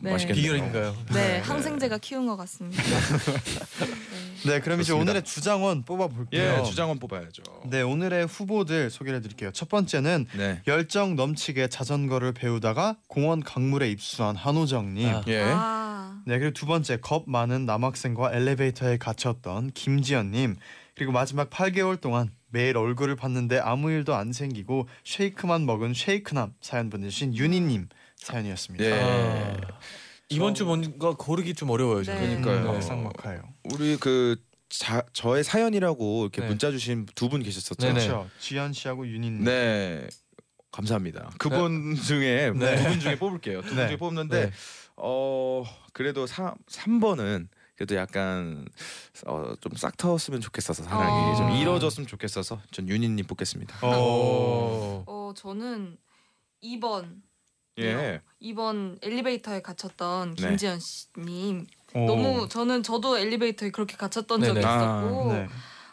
네. 0.00 0.12
맛있겠네요. 0.12 0.42
비결인가요? 0.42 0.96
네, 1.12 1.38
항생 1.40 1.78
제가 1.78 1.98
키운 1.98 2.26
것 2.26 2.36
같습니다. 2.36 2.82
네. 2.82 4.46
네, 4.46 4.60
그럼 4.60 4.80
이제 4.80 4.88
좋습니다. 4.88 5.10
오늘의 5.10 5.24
주장원 5.24 5.84
뽑아 5.84 6.08
볼게요. 6.08 6.58
예, 6.60 6.62
주장원 6.62 6.98
뽑아야죠. 6.98 7.42
네, 7.64 7.82
오늘의 7.82 8.26
후보들 8.26 8.90
소개해 8.90 9.20
드릴게요. 9.20 9.50
첫 9.52 9.68
번째는 9.68 10.26
네. 10.36 10.62
열정 10.66 11.16
넘치게 11.16 11.68
자전거를 11.68 12.32
배우다가 12.32 12.96
공원 13.08 13.42
강물에 13.42 13.90
입수한 13.90 14.36
한호정 14.36 14.94
님. 14.94 15.08
아. 15.08 15.22
예. 15.26 15.42
아, 15.44 16.22
네, 16.26 16.38
그리고 16.38 16.52
두 16.52 16.66
번째 16.66 16.98
겁 16.98 17.24
많은 17.28 17.66
남학생과 17.66 18.32
엘리베이터에 18.32 18.98
갇혔던 18.98 19.72
김지연 19.72 20.30
님. 20.30 20.56
그리고 20.94 21.12
마지막 21.12 21.50
8개월 21.50 22.00
동안 22.00 22.30
매일 22.48 22.76
얼굴을 22.76 23.16
봤는데 23.16 23.58
아무 23.58 23.90
일도 23.90 24.14
안 24.14 24.32
생기고 24.32 24.88
쉐이크만 25.04 25.66
먹은 25.66 25.92
쉐이크남 25.92 26.54
사연 26.60 26.88
보내주신 26.88 27.36
윤희 27.36 27.60
님 27.60 27.88
사연이었습니다. 28.26 28.84
예. 28.84 28.92
아, 28.92 29.56
이번 30.28 30.54
주 30.54 30.64
뭔가 30.64 31.14
고르기 31.16 31.54
좀 31.54 31.70
어려워요. 31.70 32.02
저는. 32.02 32.20
네. 32.20 32.26
그러니까요. 32.40 32.58
음, 32.58 32.74
막상 32.74 33.02
막하요. 33.04 33.42
우리 33.72 33.96
그 33.96 34.36
자, 34.68 35.02
저의 35.12 35.44
사연이라고 35.44 36.22
이렇게 36.24 36.40
네. 36.42 36.48
문자 36.48 36.70
주신 36.72 37.06
두 37.14 37.28
분 37.28 37.42
계셨었죠. 37.42 37.86
네네. 37.86 38.06
그렇죠. 38.06 38.28
지연 38.40 38.72
씨하고 38.72 39.04
님. 39.04 39.44
네. 39.44 40.06
감사합니다. 40.72 41.30
그분 41.38 41.94
중에 41.94 42.52
네. 42.54 42.76
두분 42.76 43.00
중에 43.00 43.16
뽑을게요. 43.18 43.62
두분 43.62 43.76
네. 43.76 43.86
중에 43.86 43.96
뽑는데 43.96 44.46
네. 44.46 44.52
어 44.96 45.64
그래도 45.92 46.26
3, 46.26 46.54
3번은 46.68 47.48
그래도 47.76 47.94
약간 47.94 48.66
어, 49.26 49.54
좀싹 49.60 49.96
터었으면 49.96 50.40
좋겠어서 50.40 50.82
사랑이 50.82 51.32
어. 51.32 51.36
좀 51.36 51.50
이루어졌으면 51.52 52.06
좋겠어서 52.06 52.60
전 52.72 52.88
윤희님 52.88 53.26
뽑겠습니다. 53.26 53.78
어. 53.86 53.96
오. 53.96 55.04
어 55.06 55.32
저는 55.36 55.96
2번. 56.62 57.22
예. 57.78 58.20
2번 58.42 58.98
엘리베이터에 59.02 59.60
갇혔던 59.62 60.34
네. 60.36 60.48
김지연 60.48 60.78
씨님 60.80 61.66
오. 61.94 62.06
너무 62.06 62.48
저는 62.48 62.82
저도 62.82 63.18
엘리베이터에 63.18 63.70
그렇게 63.70 63.96
갇혔던 63.96 64.40
적이 64.42 64.60
네네. 64.60 64.60
있었고 64.60 65.32
네. 65.32 65.48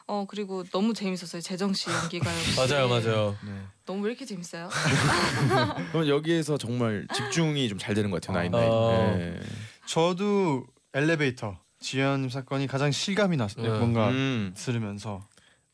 어 0.05 0.25
그리고 0.27 0.63
너무 0.65 0.93
재밌었어요 0.93 1.41
재정 1.41 1.73
씨 1.73 1.89
연기가 1.89 2.29
역시. 2.33 2.55
맞아요, 2.59 2.87
맞아요. 2.89 3.37
네. 3.45 3.51
너무 3.85 4.03
왜 4.03 4.11
이렇게 4.11 4.25
재밌어요? 4.25 4.69
그럼 5.91 6.07
여기에서 6.07 6.57
정말 6.57 7.07
집중이 7.13 7.69
좀 7.69 7.77
잘 7.77 7.95
되는 7.95 8.11
것 8.11 8.21
같아요. 8.21 8.37
아. 8.37 8.41
나인 8.41 8.51
나인. 8.51 8.69
어. 8.71 9.15
예. 9.19 9.39
저도 9.87 10.65
엘리베이터 10.93 11.57
지연 11.79 12.29
사건이 12.29 12.67
가장 12.67 12.91
실감이 12.91 13.35
났어요. 13.37 13.73
네. 13.73 13.79
뭔가 13.79 14.09
음. 14.09 14.53
들으면서. 14.55 15.21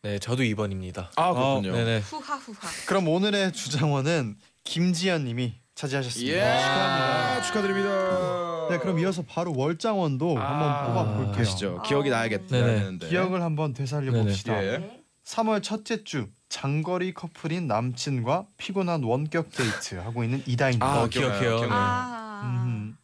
네, 0.01 0.17
저도 0.17 0.43
2번입니다. 0.43 1.09
아 1.17 1.33
그렇군요. 1.33 1.73
네네. 1.73 1.99
후하 1.99 2.35
후하. 2.37 2.69
그럼 2.85 3.09
오늘의 3.09 3.51
주장원은 3.51 4.37
김지연 4.63 5.25
님이 5.25 5.55
차지하셨습니다. 5.79 6.33
예. 6.33 6.59
축하합니다. 6.59 7.41
축하드립니다. 7.43 8.67
네, 8.69 8.77
그럼 8.79 8.99
이어서 8.99 9.23
바로 9.23 9.53
월장원도 9.55 10.37
한번 10.37 10.85
뽑아 10.87 11.13
볼게요. 11.15 11.41
아시죠? 11.41 11.81
기억이 11.83 12.09
나야겠다. 12.09 12.55
했는데. 12.57 13.07
기억을 13.07 13.41
한번 13.41 13.73
되살려. 13.73 14.11
봅시다. 14.11 14.61
예. 14.61 15.01
3월 15.23 15.63
첫째 15.63 16.03
주 16.03 16.27
장거리 16.49 17.13
커플인 17.13 17.67
남친과 17.67 18.47
피곤한 18.57 19.03
원격 19.03 19.51
데이트 19.51 19.95
하고 19.95 20.23
있는 20.23 20.43
이다인. 20.45 20.81
아, 20.81 21.03
어, 21.03 21.07
기억해요. 21.07 21.61
아. 21.69 22.41
음. 22.65 22.97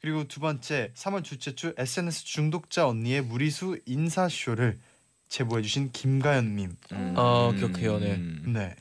그리고 0.00 0.24
두 0.24 0.40
번째 0.40 0.90
3월 0.94 1.22
둘째 1.22 1.54
주 1.54 1.74
SNS 1.76 2.24
중독자 2.24 2.88
언니의 2.88 3.22
무리수 3.22 3.78
인사 3.86 4.28
쇼를 4.28 4.78
제보해 5.28 5.62
주신 5.62 5.92
김가연님. 5.92 6.76
음. 6.92 7.14
어, 7.16 7.52
기억해요, 7.56 7.98
네. 8.00 8.16
네. 8.46 8.74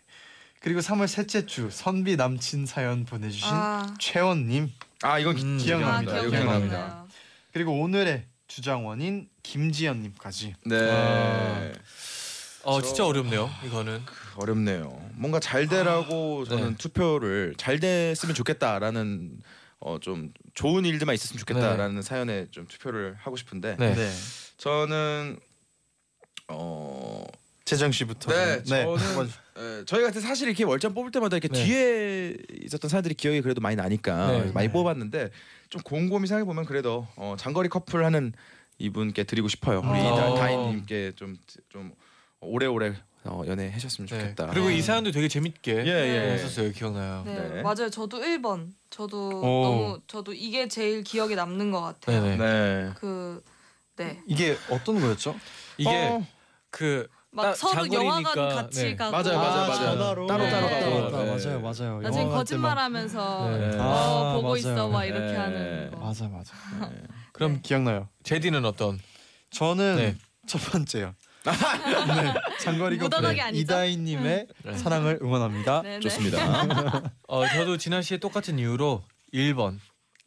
그리고 0.65 0.79
3월 0.79 1.05
셋째 1.05 1.45
주 1.45 1.69
선비 1.71 2.15
남친 2.15 2.65
사연 2.65 3.05
보내주신 3.05 3.47
아, 3.51 3.93
최원님. 3.99 4.71
아 5.03 5.19
이건 5.19 5.37
음, 5.37 5.57
아 5.61 5.63
기억납니다. 5.63 6.11
이거 6.21 6.29
기억납니다. 6.31 6.39
기억납니다. 6.39 7.05
그리고 7.53 7.79
오늘의 7.81 8.25
주장원인 8.47 9.29
김지연님까지. 9.43 10.55
네. 10.65 10.75
아. 10.91 11.71
어 12.63 12.81
저- 12.81 12.87
진짜 12.87 13.05
어렵네요. 13.05 13.47
이거는. 13.63 14.01
어렵네요. 14.37 15.07
뭔가 15.13 15.39
잘 15.39 15.67
되라고 15.67 16.45
저는 16.45 16.69
네. 16.71 16.75
투표를 16.79 17.53
잘 17.57 17.79
됐으면 17.79 18.33
좋겠다라는 18.33 19.37
어 19.81 19.99
좀 20.01 20.33
좋은 20.55 20.83
일들만 20.83 21.13
있었으면 21.13 21.37
좋겠다라는 21.37 22.01
사연에 22.01 22.47
좀 22.49 22.65
투표를 22.67 23.15
하고 23.19 23.37
싶은데 23.37 23.75
네. 23.77 24.11
저는 24.57 25.37
어 26.47 27.04
재정 27.65 27.91
씨부터. 27.91 28.31
네, 28.31 28.61
저는- 28.63 28.95
한번 28.97 29.31
에, 29.57 29.85
저희가 29.85 30.11
사실 30.11 30.47
이렇게 30.47 30.63
월장 30.63 30.93
뽑을 30.93 31.09
때마다 31.11 31.35
이렇게 31.35 31.47
네. 31.47 31.65
뒤에 31.65 32.37
있었던 32.63 32.87
사연들이 32.89 33.15
기억이 33.15 33.41
그래도 33.41 33.59
많이 33.59 33.75
나니까 33.75 34.31
네. 34.31 34.51
많이 34.53 34.67
네. 34.67 34.71
뽑았는데 34.73 35.31
좀 35.69 35.81
곰곰이 35.81 36.27
생각해 36.27 36.45
보면 36.45 36.65
그래도 36.65 37.07
어, 37.15 37.35
장거리 37.39 37.67
커플 37.69 38.05
하는 38.05 38.33
이분께 38.77 39.23
드리고 39.23 39.47
싶어요. 39.47 39.79
우리 39.79 39.99
어. 39.99 40.15
다- 40.15 40.35
다인님께 40.35 41.13
좀 41.15 41.37
좀 41.69 41.91
오래오래 42.41 42.93
어, 43.23 43.41
연애 43.47 43.71
하셨으면 43.71 44.07
네. 44.07 44.19
좋겠다. 44.19 44.47
그리고 44.47 44.67
네. 44.67 44.75
이 44.77 44.81
사연도 44.83 45.09
되게 45.11 45.27
재밌게 45.27 45.71
예, 45.71 45.87
예. 45.87 46.33
했었어요. 46.33 46.71
기억나요. 46.71 47.23
네, 47.25 47.33
네. 47.55 47.61
맞아요. 47.63 47.89
저도 47.89 48.19
1번. 48.19 48.69
저도 48.91 49.29
오. 49.39 49.63
너무 49.63 49.99
저도 50.05 50.33
이게 50.33 50.67
제일 50.67 51.03
기억에 51.03 51.33
남는 51.33 51.71
것 51.71 51.81
같아요. 51.81 52.21
네네. 52.21 52.37
네. 52.37 52.91
그 52.99 53.41
네. 53.95 54.21
이게 54.27 54.55
어떤 54.69 54.99
거였죠? 54.99 55.35
이게 55.79 55.89
어, 55.89 56.23
그 56.69 57.07
막 57.35 57.43
따- 57.43 57.53
서로 57.53 57.91
영화관 57.91 58.23
같이 58.49 58.83
네. 58.83 58.95
가고 58.95 59.11
맞아요, 59.11 59.37
맞아요, 59.37 59.63
아, 59.63 59.67
맞아요. 59.67 59.97
전화로 59.97 60.27
따로 60.27 60.49
따로 60.49 60.67
네. 60.67 60.79
가고. 60.79 60.99
맞다, 61.01 61.17
네. 61.23 61.25
맞아요, 61.25 61.59
맞아요. 61.61 62.01
나중에 62.01 62.23
영화 62.25 62.35
거짓말하면서 62.37 63.49
네. 63.57 63.77
어, 63.77 63.81
아, 63.81 64.33
보고 64.35 64.41
맞아요. 64.47 64.55
있어 64.57 64.87
막 64.89 65.05
이렇게 65.05 65.25
네. 65.25 65.35
하는 65.35 65.91
거. 65.91 65.97
맞아, 65.99 66.27
맞아. 66.29 66.53
그럼 67.33 67.53
네. 67.55 67.59
기억나요. 67.61 68.07
제디는 68.23 68.63
어떤? 68.65 68.99
저는 69.51 69.95
네. 69.97 70.15
첫 70.47 70.59
번째요. 70.71 71.13
네, 71.45 72.33
장거리 72.61 72.97
무던하게 72.97 73.35
커플 73.37 73.47
아니죠? 73.49 73.61
이다희님의 73.61 74.47
네. 74.63 74.77
사랑을 74.77 75.19
응원합니다. 75.21 75.81
네, 75.83 75.89
네. 75.95 75.99
좋습니다. 75.99 76.39
어 77.27 77.47
저도 77.47 77.77
진아 77.77 78.01
씨의 78.01 78.19
똑같은 78.19 78.57
이유로 78.57 79.03
1번. 79.33 79.77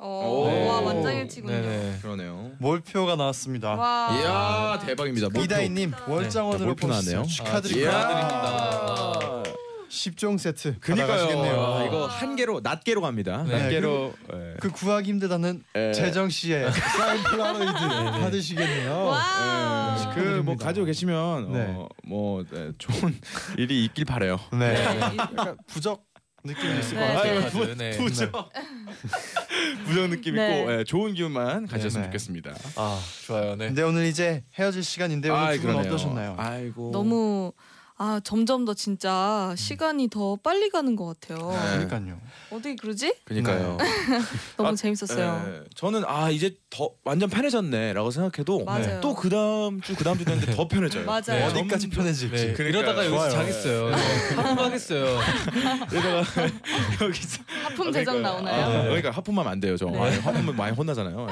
어, 0.01 0.45
네. 0.49 0.69
와 0.69 0.81
만장일치군요. 0.81 1.53
네네. 1.53 1.99
그러네요. 2.03 2.53
몰표가 2.59 3.17
나왔습니다. 3.17 3.75
와. 3.75 4.09
이야 4.13 4.79
대박입니다. 4.87 5.27
몰표. 5.27 5.43
이다희님 5.43 5.93
월장원으로 6.07 6.59
네, 6.61 6.67
몰표 6.67 6.87
뽑으셨어요. 6.87 7.13
나왔네요. 7.17 7.29
축하드립니다. 7.35 7.91
이야. 7.91 8.01
축하드립니다. 8.01 9.43
10종 9.89 10.37
세트 10.39 10.79
그니까요. 10.81 11.07
받아가시겠네요. 11.09 11.61
아, 11.65 11.85
이거 11.85 12.07
한 12.07 12.37
개로 12.37 12.61
낱개로 12.63 13.01
갑니다. 13.01 13.43
네. 13.45 13.59
낱개로. 13.59 14.13
예. 14.35 14.55
그 14.61 14.71
구하기 14.71 15.09
힘들다는 15.09 15.63
예. 15.77 15.93
재정 15.93 16.29
씨의 16.29 16.71
사인 16.99 17.23
폴라로이드 17.23 17.73
받으시겠네요. 18.21 19.05
와. 19.07 19.97
그뭐 19.97 19.97
축하드립니다. 20.15 20.65
가지고 20.65 20.87
계시면 20.87 21.53
네. 21.53 21.75
어, 21.75 21.89
뭐 22.07 22.45
네, 22.51 22.71
좋은 22.77 23.19
일이 23.57 23.85
있길 23.87 24.05
바래요. 24.05 24.39
네. 24.53 24.75
네. 24.75 25.55
부적 25.67 26.05
느낌이 26.45 26.79
있을 26.79 26.95
것 26.95 27.01
네. 27.01 27.15
같아요. 27.15 27.41
아유, 27.41 27.51
부- 27.51 27.75
네. 27.77 27.91
부정 27.97 28.31
부정 29.87 30.11
느낌 30.11 30.35
네. 30.37 30.61
있고 30.61 30.73
예, 30.73 30.85
좋은 30.85 31.15
기운만 31.15 31.67
가졌으면 31.67 32.03
네. 32.05 32.09
좋겠습니다. 32.09 32.55
아 32.77 33.01
좋아요. 33.27 33.57
네. 33.57 33.67
근데 33.67 33.83
오늘 33.83 34.07
이제 34.07 34.45
헤어질 34.59 34.83
시간인데 34.85 35.31
오늘 35.31 35.41
아이, 35.43 35.57
두분 35.57 35.73
그러네요. 35.73 35.93
어떠셨나요? 35.93 36.35
아이고 36.39 36.91
너무 36.93 37.53
아 38.01 38.21
점점 38.23 38.65
더 38.65 38.75
진짜 38.75 39.53
시간이 39.57 40.09
더 40.09 40.37
빨리 40.37 40.71
가는 40.71 40.95
것 40.95 41.19
같아요. 41.21 41.51
네. 41.51 41.87
그러니까요. 41.87 42.21
어떻게 42.51 42.77
그러지? 42.77 43.13
그러니까요. 43.25 43.77
너무 44.57 44.69
아, 44.71 44.75
재밌었어요. 44.77 45.45
예, 45.49 45.61
저는 45.75 46.05
아 46.07 46.31
이제 46.31 46.55
더 46.71 46.91
완전 47.05 47.29
편해졌네라고 47.29 48.11
생각해도 48.13 48.65
맞아요. 48.65 49.01
또 49.01 49.15
그 49.15 49.29
다음 49.29 49.81
주 49.81 49.97
그 49.97 50.05
다음 50.05 50.17
주 50.17 50.25
되는데 50.25 50.55
더 50.55 50.69
편해져요. 50.69 51.05
맞아요. 51.07 51.23
네. 51.27 51.45
어디까지 51.47 51.91
편해질지. 51.91 52.47
네. 52.47 52.53
그러니까요. 52.53 52.69
이러다가 52.69 53.05
여기서 53.05 53.19
좋아요. 53.19 53.31
자겠어요. 53.33 53.91
네. 53.91 54.35
하품하겠어요. 54.37 55.19
이러다가 55.91 56.23
여기서 57.03 57.43
하품 57.65 57.91
대장 57.91 58.23
나오나요? 58.23 58.65
아, 58.65 58.83
그러니까 58.85 59.11
하품하면 59.11 59.53
안 59.53 59.59
돼요. 59.61 59.77
저 59.77 59.87
네. 59.87 59.99
아니, 59.99 60.17
하품은 60.19 60.55
많이 60.55 60.77
혼나잖아요. 60.77 61.27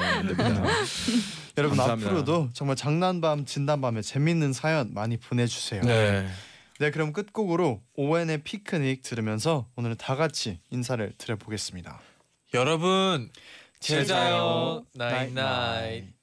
여러분 1.57 1.77
감사합니다. 1.77 2.09
앞으로도 2.11 2.49
정말 2.53 2.75
장난밤 2.75 3.45
진단밤에 3.45 4.01
재밌는 4.01 4.51
사연 4.53 4.93
많이 4.93 5.15
보내주세요. 5.17 5.81
네. 5.81 6.27
네. 6.79 6.91
그럼 6.91 7.11
끝곡으로 7.13 7.81
오웬의 7.95 8.43
피크닉 8.43 9.01
들으면서 9.01 9.67
오늘은 9.75 9.97
다 9.97 10.15
같이 10.15 10.59
인사를 10.69 11.13
드려보겠습니다. 11.17 11.99
여러분 12.53 13.31
제자요. 13.79 14.05
제자요 14.05 14.85
나잇나잇. 14.93 16.16